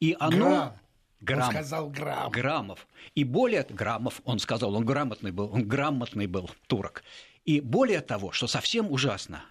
[0.00, 0.38] И оно...
[0.38, 0.78] Грамм.
[1.20, 1.42] Грамм.
[1.42, 2.30] Он сказал грамм.
[2.32, 2.88] Граммов.
[3.14, 7.04] И более граммов, он сказал, он грамотный был, он грамотный был турок.
[7.44, 9.44] И более того, что совсем ужасно,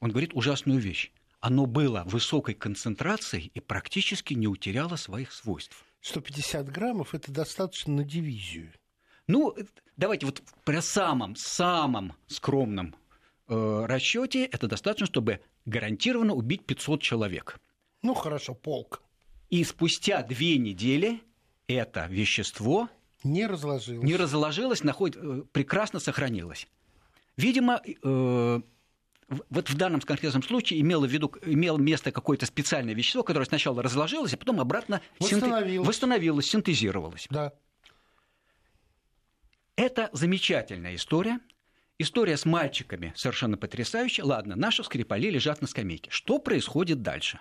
[0.00, 1.10] он говорит ужасную вещь.
[1.40, 5.84] Оно было высокой концентрацией и практически не утеряло своих свойств.
[6.00, 8.72] 150 граммов– это достаточно на дивизию.
[9.26, 9.64] Ну, э,
[9.96, 12.94] давайте вот при самом, самом скромном
[13.48, 17.58] э, расчете это достаточно, чтобы гарантированно убить 500 человек.
[18.06, 19.02] Ну, хорошо, полк.
[19.50, 21.20] И спустя две недели
[21.66, 22.88] это вещество
[23.24, 24.04] Не разложилось.
[24.04, 26.68] не разложилось, находит, э, прекрасно сохранилось.
[27.36, 28.60] Видимо, э,
[29.50, 33.82] вот в данном конкретном случае имело, в виду, имело место какое-то специальное вещество, которое сначала
[33.82, 35.88] разложилось, а потом обратно синте- Восстановилось.
[35.88, 37.26] восстановилось, синтезировалось.
[37.28, 37.52] Да.
[39.74, 41.40] Это замечательная история.
[41.98, 44.24] История с мальчиками совершенно потрясающая.
[44.24, 46.10] Ладно, наши скрипали лежат на скамейке.
[46.12, 47.40] Что происходит дальше?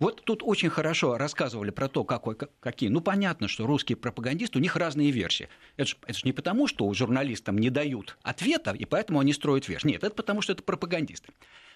[0.00, 2.88] Вот тут очень хорошо рассказывали про то, какой, какие.
[2.88, 5.48] Ну, понятно, что русские пропагандисты, у них разные версии.
[5.76, 9.88] Это же, не потому, что журналистам не дают ответа, и поэтому они строят версии.
[9.88, 11.32] Нет, это потому, что это пропагандисты.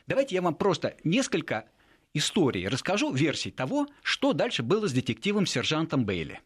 [0.07, 1.67] Давайте я вам просто несколько
[2.15, 6.41] историй расскажу, версий того, что дальше было с детективом-сержантом Бейли.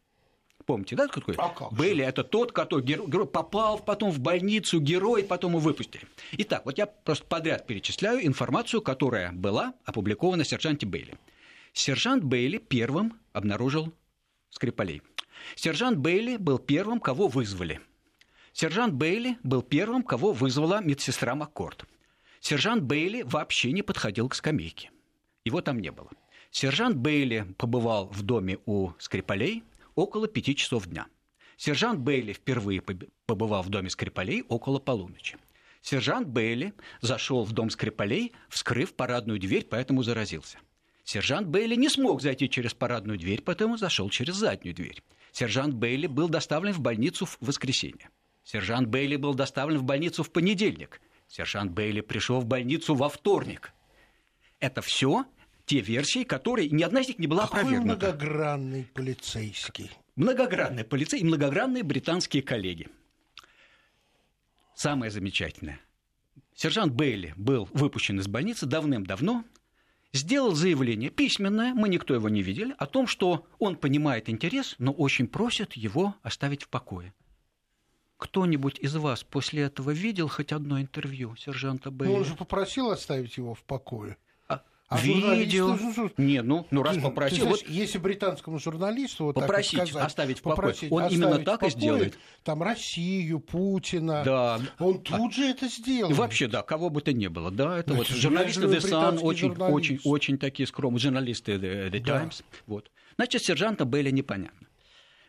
[0.66, 1.34] Помните, да, такой?
[1.36, 6.04] А как Бейли это тот, который герой, попал потом в больницу, герой, потом его выпустили.
[6.32, 11.18] Итак, вот я просто подряд перечисляю информацию, которая была опубликована сержанте Бейли.
[11.72, 13.94] Сержант Бейли первым обнаружил
[14.50, 15.02] Скрипалей.
[15.54, 17.80] Сержант Бейли был первым, кого вызвали.
[18.52, 21.84] Сержант Бейли был первым, кого вызвала медсестра Маккорд.
[22.40, 24.90] Сержант Бейли вообще не подходил к скамейке.
[25.44, 26.10] Его там не было.
[26.50, 29.62] Сержант Бейли побывал в доме у Скрипалей
[29.94, 31.06] около пяти часов дня.
[31.56, 32.82] Сержант Бейли впервые
[33.26, 35.36] побывал в доме Скрипалей около полуночи.
[35.82, 40.58] Сержант Бейли зашел в дом Скрипалей, вскрыв парадную дверь, поэтому заразился.
[41.10, 45.02] Сержант Бейли не смог зайти через парадную дверь, поэтому зашел через заднюю дверь.
[45.32, 48.10] Сержант Бейли был доставлен в больницу в воскресенье.
[48.44, 51.00] Сержант Бейли был доставлен в больницу в понедельник.
[51.26, 53.72] Сержант Бейли пришел в больницу во вторник.
[54.60, 55.24] Это все
[55.66, 58.06] те версии, которые ни одна из них не была Какой опровергнута.
[58.06, 59.90] многогранный полицейский.
[60.14, 62.86] Многогранный полицей и многогранные британские коллеги.
[64.76, 65.80] Самое замечательное.
[66.54, 69.44] Сержант Бейли был выпущен из больницы давным-давно,
[70.12, 74.92] сделал заявление письменное, мы никто его не видели, о том, что он понимает интерес, но
[74.92, 77.14] очень просит его оставить в покое.
[78.16, 82.12] Кто-нибудь из вас после этого видел хоть одно интервью сержанта Бейли?
[82.12, 84.18] Ну, он же попросил оставить его в покое.
[84.90, 85.78] А видео.
[86.16, 87.44] Не, ну, ну раз попросил.
[87.44, 87.70] Знаешь, вот...
[87.70, 92.18] Если британскому журналисту вот попросить так сказать, оставить в покое, он именно так и сделает.
[92.42, 94.22] Там Россию, Путина.
[94.24, 94.60] Да.
[94.80, 95.30] Он тут а...
[95.30, 96.12] же это сделал.
[96.12, 97.52] Вообще, да, кого бы то ни было.
[97.52, 102.38] Да, это, вот журналисты The Sun очень, очень, очень такие скромные, журналисты The, The Times.
[102.38, 102.58] Да.
[102.66, 102.90] Вот.
[103.14, 104.66] Значит, сержанта Белли непонятно.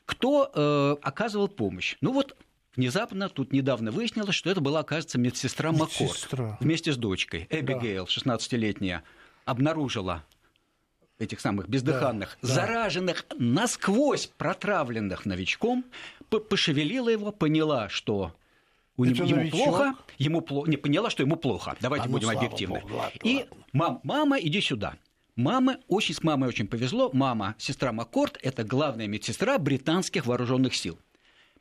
[0.05, 1.97] Кто э, оказывал помощь?
[2.01, 2.35] Ну вот
[2.75, 6.43] Внезапно тут недавно выяснилось, что это была, оказывается, медсестра, медсестра.
[6.43, 7.45] Маккорд вместе с дочкой.
[7.49, 8.35] Эбигейл, да.
[8.35, 9.03] 16-летняя,
[9.45, 10.23] обнаружила
[11.19, 13.35] этих самых бездыханных, да, зараженных, да.
[13.39, 15.85] насквозь протравленных новичком,
[16.29, 18.33] пошевелила его, поняла, что
[18.97, 21.75] у него, ему плохо, ему плохо, не поняла, что ему плохо.
[21.79, 22.81] Давайте а ну, будем объективны.
[22.81, 23.55] Богу, ладно, и ладно.
[23.73, 24.95] мам, мама, иди сюда.
[25.35, 27.09] Мама, очень с мамой очень повезло.
[27.13, 30.99] Мама, сестра Маккорд, это главная медсестра британских вооруженных сил.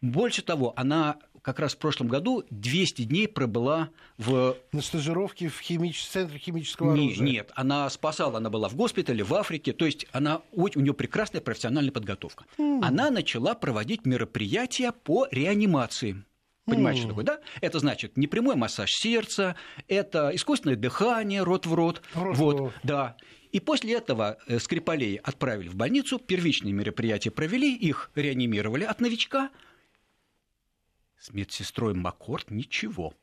[0.00, 4.56] Больше того, она как раз в прошлом году 200 дней пробыла в...
[4.72, 6.04] На стажировке в химич...
[6.06, 7.26] центре химического не, оружия?
[7.26, 11.40] Нет, она спасала, она была в госпитале, в Африке, то есть она, у нее прекрасная
[11.40, 12.44] профессиональная подготовка.
[12.58, 12.80] Mm.
[12.82, 16.22] Она начала проводить мероприятия по реанимации.
[16.66, 17.02] Понимаете, mm.
[17.02, 17.40] что такое, да?
[17.60, 19.56] Это значит непрямой массаж сердца,
[19.88, 22.02] это искусственное дыхание рот в рот.
[22.14, 22.72] рот вот, в рот.
[22.82, 23.16] да.
[23.52, 29.50] И после этого э, Скрипалей отправили в больницу, первичные мероприятия провели, их реанимировали от новичка,
[31.20, 33.14] с медсестрой Маккорд ничего.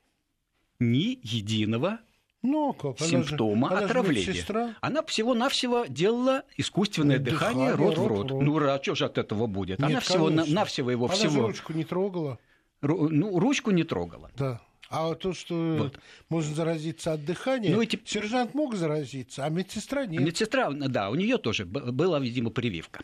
[0.80, 2.00] Ни единого
[2.44, 3.00] ну, как?
[3.00, 4.46] симптома она же, отравления.
[4.48, 8.32] Она, она всего-навсего делала искусственное дыхание, дыхание рот, в рот.
[8.32, 8.44] рот.
[8.44, 9.80] Ну, а что же от этого будет?
[9.80, 11.40] Нет, она всего-навсего его она всего...
[11.40, 12.40] Она ручку не трогала.
[12.82, 13.10] Ру...
[13.10, 14.30] Ну, ручку не трогала.
[14.38, 14.62] Да.
[14.90, 16.00] А то, что вот.
[16.30, 18.00] можно заразиться от дыхания, ну, эти...
[18.06, 20.22] сержант мог заразиться, а медсестра нет.
[20.22, 23.02] Медсестра, да, у нее тоже была, видимо, прививка.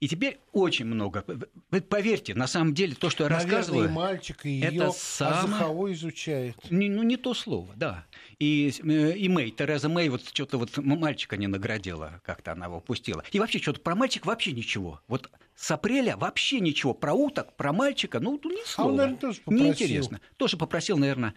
[0.00, 1.24] И теперь очень много.
[1.88, 3.88] Поверьте, на самом деле, то, что я Наверное, рассказываю...
[3.88, 5.92] и мальчик, и ее это самое...
[5.92, 6.56] изучает.
[6.70, 8.06] Не, ну, не то слово, да.
[8.38, 12.80] И, э, и Мэй, Тереза Мэй, вот что-то вот мальчика не наградила, как-то она его
[12.80, 13.24] пустила.
[13.32, 15.00] И вообще что-то про мальчик вообще ничего.
[15.08, 16.94] Вот с апреля вообще ничего.
[16.94, 18.90] Про уток, про мальчика, ну, ни слова.
[18.90, 19.64] А он, наверное, тоже попросил.
[19.64, 20.20] Неинтересно.
[20.36, 21.34] Тоже попросил, наверное,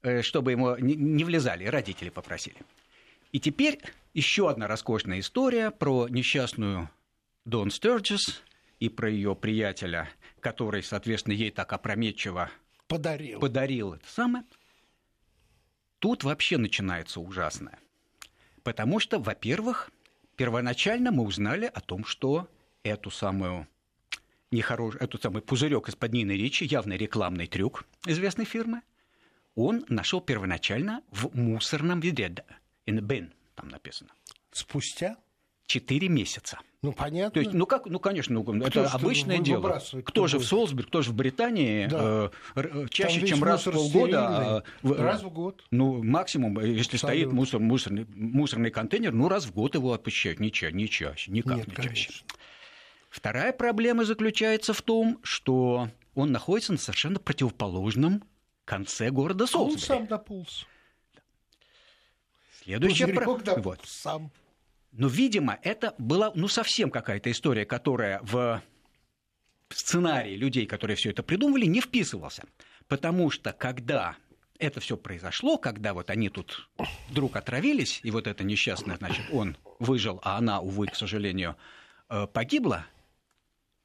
[0.00, 2.56] э, чтобы ему не влезали, родители попросили.
[3.32, 3.78] И теперь
[4.14, 6.88] еще одна роскошная история про несчастную
[7.44, 8.42] Дон Стерджис
[8.78, 10.08] и про ее приятеля,
[10.40, 12.50] который, соответственно, ей так опрометчиво
[12.86, 13.40] подарил.
[13.40, 14.44] подарил это самое.
[15.98, 17.78] Тут вообще начинается ужасное.
[18.62, 19.90] Потому что, во-первых,
[20.36, 22.48] первоначально мы узнали о том, что
[22.82, 23.66] эту самую
[24.50, 24.96] нехорош...
[24.96, 28.82] эту самый пузырек из-под Нины Ричи, явный рекламный трюк известной фирмы,
[29.54, 32.44] он нашел первоначально в мусорном ведре.
[32.86, 34.10] In a bin, там написано.
[34.52, 35.16] Спустя?
[35.66, 36.58] Четыре месяца.
[36.82, 37.30] Ну, понятно.
[37.32, 39.82] То есть, ну как, ну конечно, ну, это обычное дело.
[40.02, 42.30] Кто же в Солсберг, кто же в Британии да.
[42.56, 44.64] э, чаще, чем раз в полгода.
[44.82, 45.62] Э, раз в год.
[45.70, 47.08] Ну, максимум, э, если Абсолютно.
[47.08, 51.30] стоит мусор, мусорный, мусорный контейнер, ну, раз в год его опущают, не, ча, не чаще,
[51.30, 51.96] никак Нет, не конечно.
[51.96, 52.24] чаще.
[53.10, 58.24] Вторая проблема заключается в том, что он находится на совершенно противоположном
[58.64, 59.82] конце города Солсбери.
[59.82, 60.66] Он сам дополз.
[62.62, 63.60] Следующая проблема.
[63.60, 63.80] Вот.
[63.84, 64.30] Сам.
[64.92, 68.62] Но, видимо, это была ну, совсем какая-то история, которая в
[69.68, 72.44] сценарий людей, которые все это придумывали, не вписывался.
[72.88, 74.16] Потому что когда
[74.58, 76.68] это все произошло, когда вот они тут
[77.08, 81.56] вдруг отравились, и вот это несчастное, значит, он выжил, а она, увы, к сожалению,
[82.08, 82.86] э, погибла,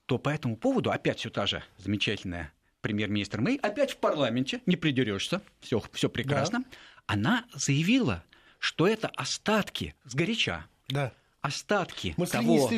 [0.06, 4.76] то по этому поводу опять все та же замечательная премьер-министр Мэй, опять в парламенте, не
[4.76, 6.66] придерешься, все, все прекрасно, да.
[7.08, 8.24] она заявила,
[8.60, 10.66] что это остатки сгоряча.
[10.90, 11.14] Да
[11.46, 12.70] остатки того,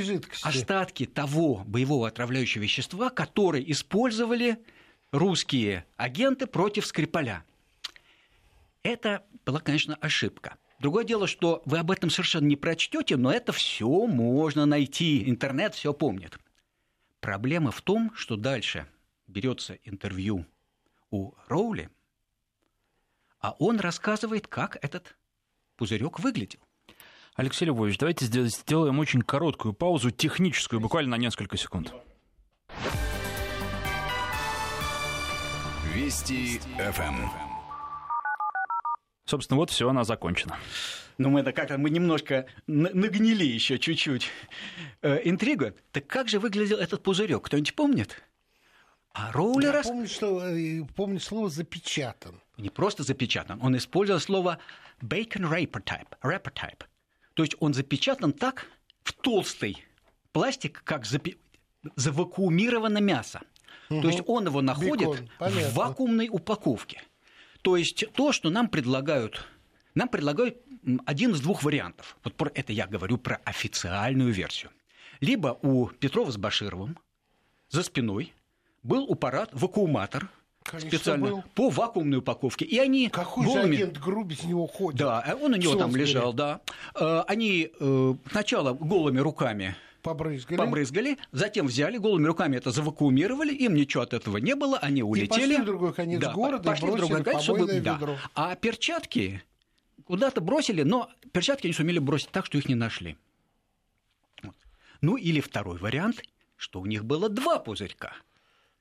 [0.43, 4.59] остатки того боевого отравляющего вещества, которые использовали
[5.11, 7.45] русские агенты против Скрипаля.
[8.83, 10.57] Это была, конечно, ошибка.
[10.79, 15.29] Другое дело, что вы об этом совершенно не прочтете, но это все можно найти.
[15.29, 16.37] Интернет все помнит.
[17.21, 18.85] Проблема в том, что дальше
[19.27, 20.45] берется интервью
[21.09, 21.89] у Роули,
[23.39, 25.15] а он рассказывает, как этот
[25.77, 26.66] пузырек выглядел.
[27.37, 31.93] Алексей Львович, давайте сделаем очень короткую паузу, техническую, буквально на несколько секунд.
[35.93, 37.29] Вести ФМ.
[39.25, 40.57] Собственно, вот все, она закончена.
[41.19, 44.31] Ну, мы это как-то мы немножко нагнили еще чуть-чуть
[45.03, 45.73] э, интригу.
[45.91, 47.43] Так как же выглядел этот пузырек?
[47.43, 48.23] Кто-нибудь помнит?
[49.13, 49.75] А Роулер...
[49.75, 52.41] Я помню, что, э, помню слово «запечатан».
[52.57, 53.59] Не просто запечатан.
[53.61, 54.57] Он использовал слово
[55.03, 56.07] bacon wrapper type.
[56.23, 56.81] Wrapper type.
[57.37, 58.65] То есть он запечатан так
[59.03, 59.85] в толстый
[60.31, 61.37] пластик, как запи...
[61.95, 63.41] завакуумировано мясо.
[63.91, 64.01] Угу.
[64.01, 67.03] То есть он его находит в вакуумной упаковке.
[67.61, 69.45] То есть то, что нам предлагают,
[69.93, 70.57] нам предлагают
[71.05, 72.17] один из двух вариантов.
[72.23, 74.71] Вот про это я говорю про официальную версию.
[75.19, 76.97] Либо у Петрова с Башировым
[77.69, 78.33] за спиной
[78.81, 80.27] был аппарат вакууматор,
[80.69, 81.43] Конечно, специально был.
[81.55, 82.65] по вакуумной упаковке.
[82.65, 83.75] И они Какой голыми...
[83.75, 84.99] же агент ГРУ без него ходит?
[84.99, 86.59] Да, э, он у него там лежал, да.
[86.93, 90.57] Э, они э, сначала голыми руками побрызгали.
[90.57, 95.25] побрызгали, затем взяли, голыми руками это завакуумировали, им ничего от этого не было, они улетели.
[95.25, 97.99] И пошли в другой конец да, города пошли в другой конец, чтобы, да.
[98.35, 99.41] А перчатки
[100.03, 103.15] куда-то бросили, но перчатки не сумели бросить так, что их не нашли.
[104.43, 104.55] Вот.
[104.99, 106.23] Ну или второй вариант,
[106.57, 108.11] что у них было два пузырька–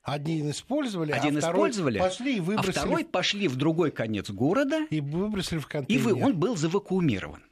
[0.07, 2.69] один использовали, а Один а использовали, пошли и выбросили.
[2.69, 4.87] А второй пошли в другой конец города.
[4.89, 6.01] И выбросили в контейнер.
[6.01, 7.43] И вы, он был завакуумирован.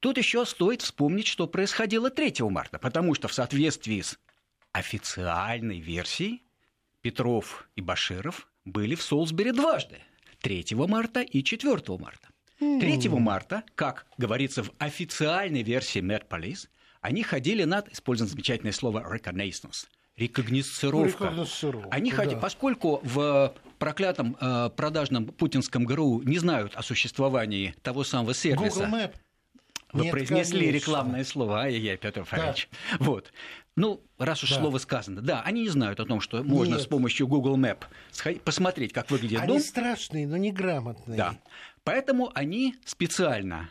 [0.00, 4.18] Тут еще стоит вспомнить, что происходило 3 марта, потому что в соответствии с
[4.72, 6.42] официальной версией
[7.02, 10.00] Петров и Баширов были в Солсбери дважды.
[10.40, 12.28] 3 марта и 4 марта.
[12.58, 16.66] 3 марта, как говорится в официальной версии Met Police,
[17.00, 19.86] они ходили над, используем замечательное слово reconnaissance,
[20.16, 21.32] рекогносцировка.
[21.90, 22.16] Они да.
[22.16, 28.86] хотят, поскольку в проклятом э, продажном путинском ГРУ не знают о существовании того самого сервиса.
[28.86, 29.14] Google Map.
[29.92, 30.76] Вы Нет, произнесли конечно.
[30.76, 32.68] рекламное слово, ай-яй-яй, Петр Фарич.
[32.98, 33.04] Да.
[33.04, 33.32] Вот.
[33.76, 34.60] Ну, раз уж да.
[34.60, 36.82] слово сказано, да, они не знают о том, что можно Нет.
[36.82, 37.84] с помощью Google Map
[38.40, 39.56] посмотреть, как выглядит они дом.
[39.56, 41.16] Они страшные, но неграмотные.
[41.16, 41.38] Да.
[41.84, 43.70] Поэтому они специально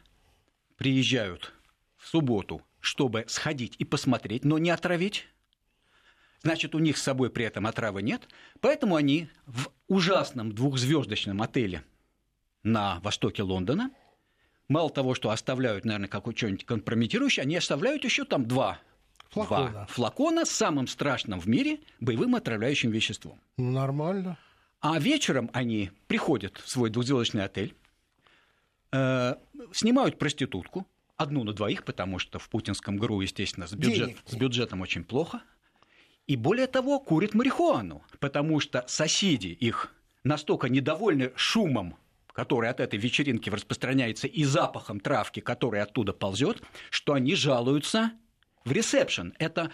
[0.77, 1.53] приезжают
[1.97, 5.27] в субботу, чтобы сходить и посмотреть, но не отравить
[6.45, 8.29] Значит, у них с собой при этом отравы нет.
[8.61, 11.83] Поэтому они в ужасном двухзвездочном отеле
[12.61, 13.89] на востоке Лондона,
[14.67, 18.77] мало того, что оставляют, наверное, какое-нибудь компрометирующее, они оставляют еще там два
[19.31, 19.69] флакона.
[19.71, 23.39] два флакона с самым страшным в мире боевым отравляющим веществом.
[23.57, 24.37] Ну, нормально.
[24.81, 27.73] А вечером они приходят в свой двухзвездочный отель,
[28.91, 29.33] э,
[29.73, 30.85] снимают проститутку,
[31.17, 35.41] одну на двоих, потому что в путинском ГРУ, естественно, с, бюджет, с бюджетом очень плохо–
[36.27, 41.97] и более того, курят марихуану, потому что соседи их настолько недовольны шумом,
[42.33, 48.11] который от этой вечеринки распространяется, и запахом травки, который оттуда ползет, что они жалуются
[48.65, 49.33] в ресепшн.
[49.37, 49.71] Это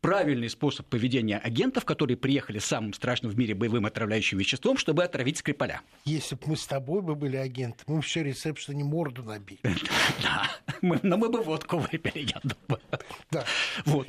[0.00, 5.04] правильный способ поведения агентов, которые приехали с самым страшным в мире боевым отравляющим веществом, чтобы
[5.04, 5.82] отравить Скрипаля.
[6.04, 9.60] Если бы мы с тобой бы были агенты, мы бы все ресепшене морду набили.
[10.22, 10.48] Да,
[11.02, 12.82] но мы бы водку выпили, я думаю.
[13.30, 13.44] Да.
[13.84, 14.08] Вот.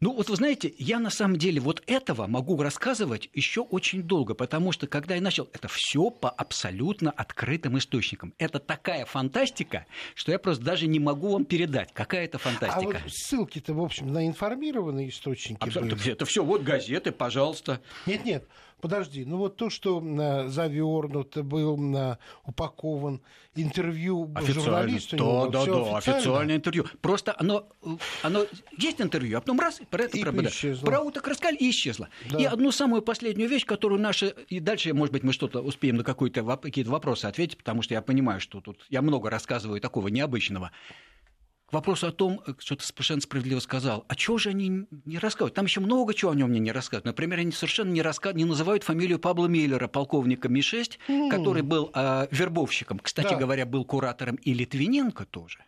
[0.00, 4.34] Ну, вот вы знаете, я на самом деле вот этого могу рассказывать еще очень долго,
[4.34, 8.32] потому что когда я начал, это все по абсолютно открытым источникам.
[8.38, 12.98] Это такая фантастика, что я просто даже не могу вам передать, какая это фантастика.
[12.98, 15.58] А вот ссылки-то, в общем, на информированные источники.
[15.60, 15.96] Абсолютно.
[15.96, 16.12] Были.
[16.12, 17.80] Это все вот газеты, пожалуйста.
[18.06, 18.48] Нет, нет.
[18.80, 23.20] Подожди, ну вот то, что э, завернут, был э, упакован,
[23.56, 25.16] интервью журналисту.
[25.16, 26.86] Да, да, да, официальное интервью.
[27.00, 27.68] Просто оно,
[28.22, 30.32] оно есть интервью, а потом раз, про это и про,
[30.84, 32.08] про уток рассказали и исчезло.
[32.30, 32.38] Да.
[32.38, 34.34] И одну самую последнюю вещь, которую наши...
[34.48, 38.40] И дальше, может быть, мы что-то успеем на какие-то вопросы ответить, потому что я понимаю,
[38.40, 40.70] что тут я много рассказываю такого необычного.
[41.68, 45.18] К вопросу о том, э, что ты совершенно справедливо сказал, а чего же они не
[45.18, 45.54] рассказывают?
[45.54, 47.04] Там еще много чего о нем мне не рассказывают.
[47.04, 48.32] Например, они совершенно не, раска...
[48.32, 51.30] не называют фамилию Пабло Миллера, полковника Ми-6, mm.
[51.30, 52.98] который был э, вербовщиком.
[52.98, 53.36] Кстати да.
[53.36, 55.58] говоря, был куратором и Литвиненко тоже.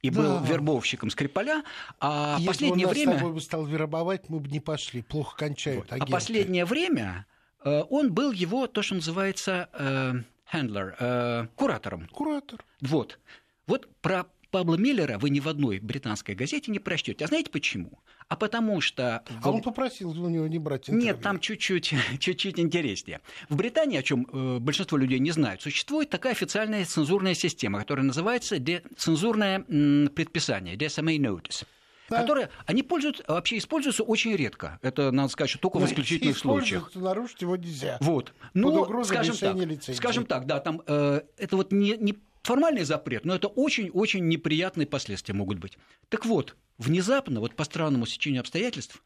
[0.00, 0.20] И да.
[0.20, 1.64] был вербовщиком Скрипаля.
[2.00, 3.12] А Если последнее он время...
[3.12, 5.02] с тобой бы стал вербовать, мы бы не пошли.
[5.02, 6.00] Плохо кончают вот.
[6.00, 7.26] А последнее время
[7.62, 10.14] э, он был его, то, что называется, э,
[10.50, 12.08] хендлер, э, куратором.
[12.08, 12.64] Куратор.
[12.80, 13.18] Вот.
[13.66, 17.24] Вот про Пабло Миллера вы ни в одной британской газете не прочтете.
[17.24, 18.00] А знаете почему?
[18.28, 19.22] А потому что...
[19.42, 21.06] А он попросил у него не брать интервью.
[21.06, 23.20] Нет, там чуть-чуть, чуть-чуть интереснее.
[23.48, 28.04] В Британии, о чем э, большинство людей не знают, существует такая официальная цензурная система, которая
[28.04, 28.82] называется де...
[28.96, 31.64] цензурное м, предписание, DSMA Notice.
[32.08, 32.20] Да.
[32.20, 34.78] которые они пользуются, вообще используются очень редко.
[34.82, 36.94] Это, надо сказать, что только Но в исключительных случаях.
[36.94, 37.98] нарушить его нельзя.
[38.00, 38.32] Вот.
[38.54, 39.56] Но, скажем так,
[39.96, 42.16] скажем так, да, там э, это вот не, не
[42.46, 45.76] формальный запрет, но это очень-очень неприятные последствия могут быть.
[46.08, 49.02] Так вот, внезапно, вот по странному сечению обстоятельств,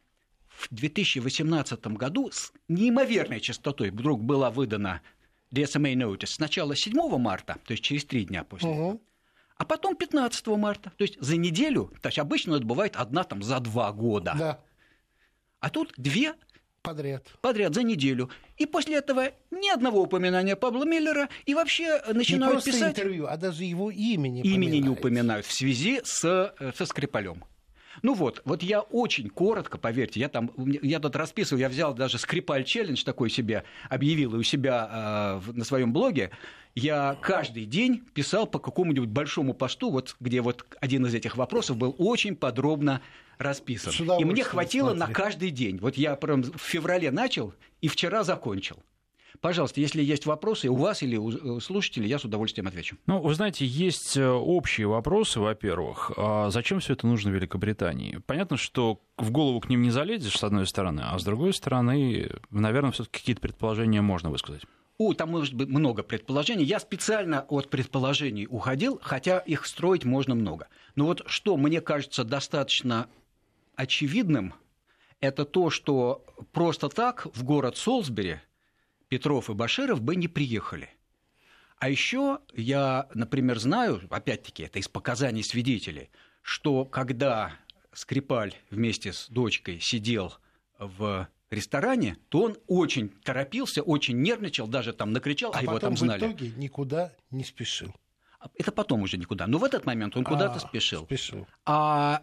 [0.48, 5.00] в 2018 году с неимоверной частотой вдруг была выдана
[5.54, 9.02] DSMA Notice сначала 7 марта, то есть через три дня после угу.
[9.56, 13.42] а потом 15 марта, то есть за неделю, то есть обычно это бывает одна там
[13.42, 14.34] за два года.
[14.38, 14.60] Да.
[15.60, 16.34] А тут две
[16.82, 17.26] Подряд.
[17.42, 18.30] Подряд, за неделю.
[18.56, 22.98] И после этого ни одного упоминания Павла Миллера, и вообще начинают не просто писать...
[22.98, 27.44] интервью, а даже его имени Имени не упоминают в связи с, э, со Скрипалем.
[28.02, 32.18] Ну вот, вот я очень коротко, поверьте, я там, я тут расписывал, я взял даже
[32.18, 36.30] Скрипаль челлендж такой себе, объявил и у себя э, на своем блоге,
[36.74, 41.76] я каждый день писал по какому-нибудь большому посту, вот, где вот один из этих вопросов
[41.76, 43.02] был очень подробно
[43.38, 43.92] расписан.
[44.18, 45.00] И мне хватило смотри.
[45.00, 45.78] на каждый день.
[45.78, 48.76] Вот я прям в феврале начал и вчера закончил.
[49.40, 52.96] Пожалуйста, если есть вопросы у вас или у слушателей, я с удовольствием отвечу.
[53.06, 56.12] Ну, вы знаете, есть э, общие вопросы, во-первых.
[56.16, 58.20] А зачем все это нужно Великобритании?
[58.26, 62.30] Понятно, что в голову к ним не залезешь, с одной стороны, а с другой стороны,
[62.50, 64.62] наверное, все-таки какие-то предположения можно высказать.
[65.00, 66.62] У, там может быть много предположений.
[66.62, 70.68] Я специально от предположений уходил, хотя их строить можно много.
[70.94, 73.08] Но вот что мне кажется достаточно
[73.76, 74.52] очевидным,
[75.18, 78.40] это то, что просто так в город Солсбери
[79.08, 80.90] Петров и Баширов бы не приехали.
[81.78, 86.10] А еще я, например, знаю, опять-таки, это из показаний свидетелей,
[86.42, 87.54] что когда
[87.94, 90.34] Скрипаль вместе с дочкой сидел
[90.78, 95.96] в ресторане, то он очень торопился, очень нервничал, даже там накричал, а, а его там
[95.96, 96.20] знали.
[96.20, 97.94] в итоге никуда не спешил.
[98.54, 99.46] Это потом уже никуда.
[99.46, 101.04] Но в этот момент он куда-то а, спешил.
[101.04, 101.46] спешил.
[101.66, 102.22] А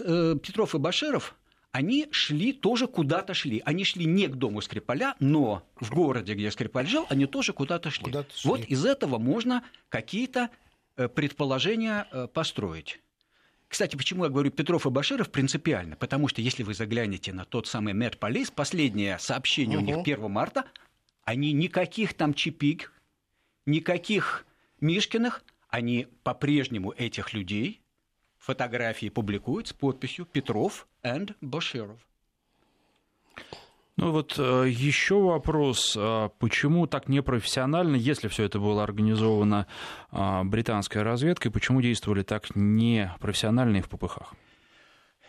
[0.00, 1.34] э, Петров и Баширов,
[1.70, 3.62] они шли, тоже куда-то шли.
[3.64, 7.90] Они шли не к дому Скрипаля, но в городе, где Скрипаль жил, они тоже куда-то
[7.90, 8.04] шли.
[8.04, 8.48] Куда шли.
[8.48, 10.50] Вот из этого можно какие-то
[10.96, 13.00] э, предположения э, построить.
[13.72, 15.96] Кстати, почему я говорю Петров и Баширов принципиально?
[15.96, 19.84] Потому что если вы заглянете на тот самый Мэр Полис, последнее сообщение угу.
[19.84, 20.66] у них 1 марта,
[21.24, 22.92] они никаких там чипик,
[23.64, 24.44] никаких
[24.82, 27.80] Мишкиных, они по-прежнему этих людей
[28.36, 31.98] фотографии публикуют с подписью Петров and Баширов.
[33.96, 39.66] Ну вот э, еще вопрос, а почему так непрофессионально, если все это было организовано
[40.10, 44.32] а, британской разведкой, почему действовали так непрофессионально в ППХ?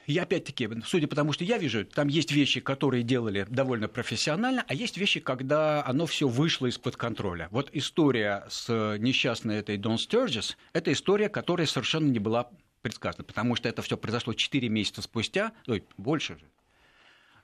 [0.08, 4.64] Я опять-таки, судя по тому, что я вижу, там есть вещи, которые делали довольно профессионально,
[4.68, 7.50] а есть вещи, когда оно все вышло из-под контроля.
[7.52, 12.50] Вот история с несчастной этой Дон Стерджес– это история, которая совершенно не была
[12.82, 16.63] предсказана, потому что это все произошло 4 месяца спустя, ой, больше же, Э,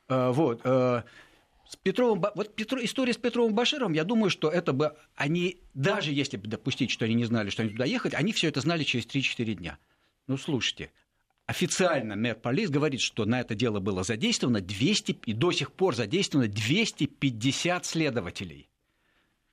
[0.09, 0.61] вот.
[0.63, 1.03] Э,
[1.69, 6.11] с Петровым, вот Петро, история с Петровым Баширом, я думаю, что это бы они, даже
[6.11, 8.83] если бы допустить, что они не знали, что они туда ехать, они все это знали
[8.83, 9.77] через 3-4 дня.
[10.25, 10.91] Ну, слушайте,
[11.45, 15.95] официально мэр Полис говорит, что на это дело было задействовано 200, и до сих пор
[15.95, 18.67] задействовано 250 следователей.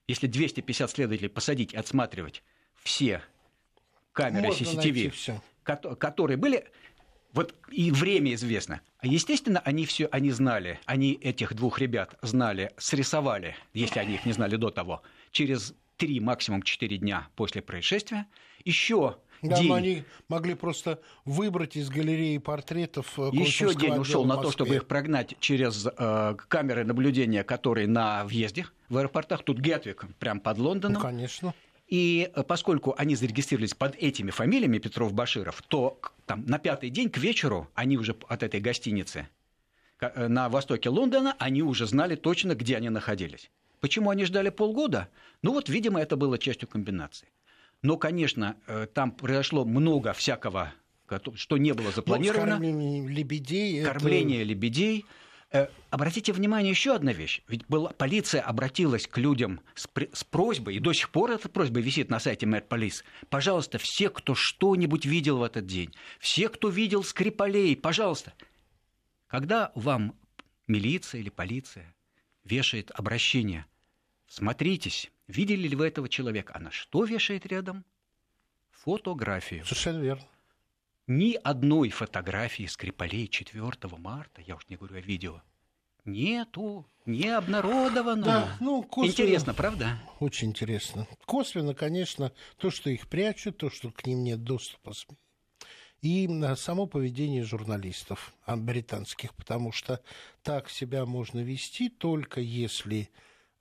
[0.09, 2.43] Если 250 следователей посадить и отсматривать
[2.83, 3.21] все
[4.13, 5.41] камеры Можно CCTV,
[5.99, 6.65] которые были,
[7.37, 8.81] вот и время известно.
[8.99, 14.25] А естественно, они все, они знали, они этих двух ребят знали, срисовали, если они их
[14.25, 18.27] не знали до того, через три, максимум четыре дня после происшествия.
[18.65, 19.69] Еще да, день...
[19.69, 24.77] но они могли просто выбрать из галереи портретов э, Еще день ушел на то, чтобы
[24.77, 29.43] их прогнать через э, камеры наблюдения, которые на въезде в аэропортах.
[29.43, 31.03] Тут Гетвик, прям под Лондоном.
[31.03, 31.55] Ну, конечно.
[31.87, 37.19] И э, поскольку они зарегистрировались под этими фамилиями Петров-Баширов, то там, на пятый день к
[37.19, 39.29] вечеру они уже от этой гостиницы
[40.01, 43.51] э, на востоке Лондона, они уже знали точно, где они находились.
[43.81, 45.09] Почему они ждали полгода?
[45.43, 47.29] Ну вот, видимо, это было частью комбинации.
[47.83, 50.73] Но, конечно, э, там произошло много всякого,
[51.35, 52.47] что не было запланировано.
[52.47, 53.85] Ну, кормление лебедей.
[53.85, 54.49] Кормление это...
[54.49, 55.05] лебедей.
[55.53, 57.43] Э, обратите внимание, еще одна вещь.
[57.47, 61.81] Ведь была, полиция обратилась к людям с, с просьбой, и до сих пор эта просьба
[61.81, 63.05] висит на сайте Mad Police.
[63.29, 68.33] Пожалуйста, все, кто что-нибудь видел в этот день, все, кто видел Скрипалей, пожалуйста.
[69.29, 70.17] Когда вам
[70.67, 71.95] милиция или полиция
[72.45, 73.67] вешает обращение,
[74.27, 76.53] смотритесь, видели ли вы этого человека.
[76.57, 77.85] А на что вешает рядом?
[78.71, 79.65] Фотографию.
[79.65, 80.27] Совершенно верно.
[81.07, 83.63] Ни одной фотографии Скрипалей 4
[83.99, 85.41] марта, я уж не говорю о видео,
[86.05, 88.25] нету, не обнародовано.
[88.25, 90.01] Да, ну, косвенно, интересно, правда?
[90.19, 91.07] Очень интересно.
[91.25, 95.17] Косвенно, конечно, то, что их прячут, то, что к ним нет доступа СМИ.
[96.03, 100.03] И само поведение журналистов британских, потому что
[100.43, 103.11] так себя можно вести только если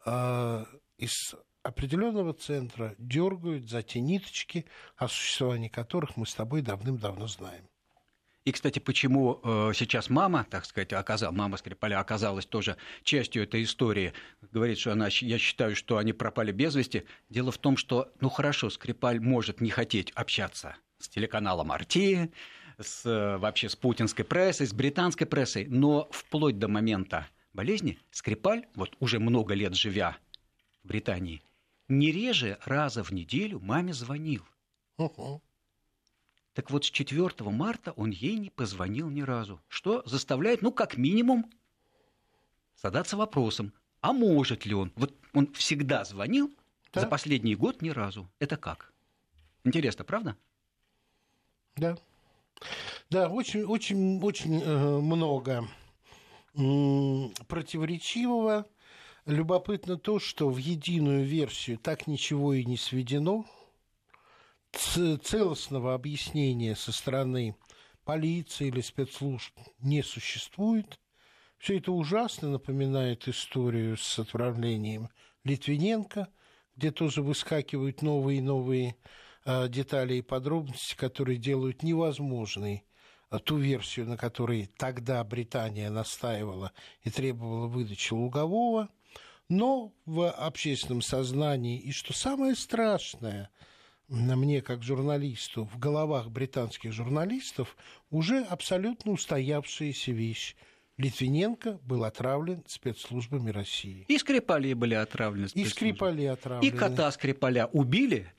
[0.05, 0.65] э,
[0.97, 1.35] из
[1.65, 4.65] определенного центра дергают за те ниточки,
[4.97, 7.67] о существовании которых мы с тобой давным-давно знаем.
[8.43, 13.63] И, кстати, почему э, сейчас мама, так сказать, оказал, мама Скрипаля оказалась тоже частью этой
[13.63, 14.13] истории,
[14.51, 17.05] говорит, что она, я считаю, что они пропали без вести.
[17.29, 22.31] Дело в том, что, ну хорошо, Скрипаль может не хотеть общаться с телеканалом «Арти»,
[22.77, 28.67] с, э, вообще с путинской прессой, с британской прессой, но вплоть до момента болезни Скрипаль,
[28.75, 30.17] вот уже много лет живя
[30.83, 31.41] в Британии,
[31.87, 34.43] не реже раза в неделю маме звонил.
[34.97, 35.41] Угу.
[36.53, 40.97] Так вот, с 4 марта он ей не позвонил ни разу, что заставляет, ну, как
[40.97, 41.51] минимум,
[42.81, 44.91] задаться вопросом, а может ли он?
[44.95, 46.55] Вот он всегда звонил,
[46.93, 47.01] да.
[47.01, 48.29] за последний год ни разу.
[48.39, 48.93] Это как?
[49.65, 50.37] Интересно, правда?
[51.75, 51.97] Да.
[53.09, 55.67] Да, очень, очень, очень э, много
[56.53, 58.65] противоречивого
[59.25, 63.43] Любопытно то, что в единую версию так ничего и не сведено.
[64.71, 67.55] Целостного объяснения со стороны
[68.03, 70.99] полиции или спецслужб не существует.
[71.57, 75.09] Все это ужасно напоминает историю с отправлением
[75.43, 76.27] Литвиненко,
[76.75, 78.95] где тоже выскакивают новые и новые
[79.43, 82.85] э, детали и подробности, которые делают невозможной
[83.31, 88.89] э, ту версию, на которой тогда Британия настаивала и требовала выдачи Лугового–
[89.49, 93.49] но в общественном сознании, и что самое страшное,
[94.07, 97.75] мне как журналисту, в головах британских журналистов
[98.09, 100.55] уже абсолютно устоявшаяся вещь.
[100.97, 104.05] Литвиненко был отравлен спецслужбами России.
[104.07, 106.73] И Скрипали были отравлены И Скрипали отравлены.
[106.73, 108.31] И кота Скрипаля убили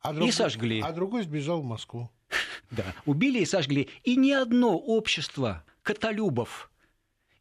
[0.00, 0.80] а другой, и сожгли.
[0.80, 2.10] А другой сбежал в Москву.
[2.70, 3.90] Да, убили и сожгли.
[4.02, 6.70] И ни одно общество котолюбов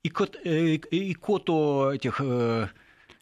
[0.04, 2.68] и, кот, э, и кото этих э,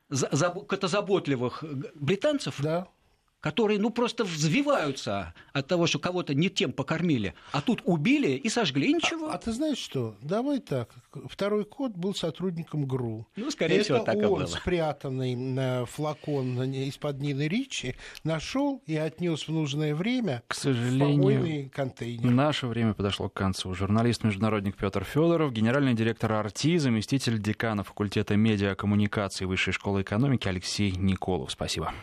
[0.10, 1.64] заботливых
[1.96, 2.88] британцев, да
[3.42, 8.50] которые, ну, просто взвиваются от того, что кого-то не тем покормили, а тут убили и
[8.50, 9.30] сожгли, ничего.
[9.30, 10.16] А, а ты знаешь что?
[10.22, 10.94] Давай так.
[11.30, 13.28] Второй кот был сотрудником ГРУ.
[13.36, 14.46] Ну, скорее Это всего, так он, и было.
[14.46, 21.76] спрятанный на флакон из-под Нины Ричи, нашел и отнес в нужное время к сожалению, в
[21.76, 22.30] контейнер.
[22.30, 23.74] Наше время подошло к концу.
[23.74, 31.52] Журналист-международник Петр Федоров, генеральный директор АРТИ, заместитель декана факультета медиакоммуникации Высшей школы экономики Алексей Николов.
[31.52, 31.94] Спасибо.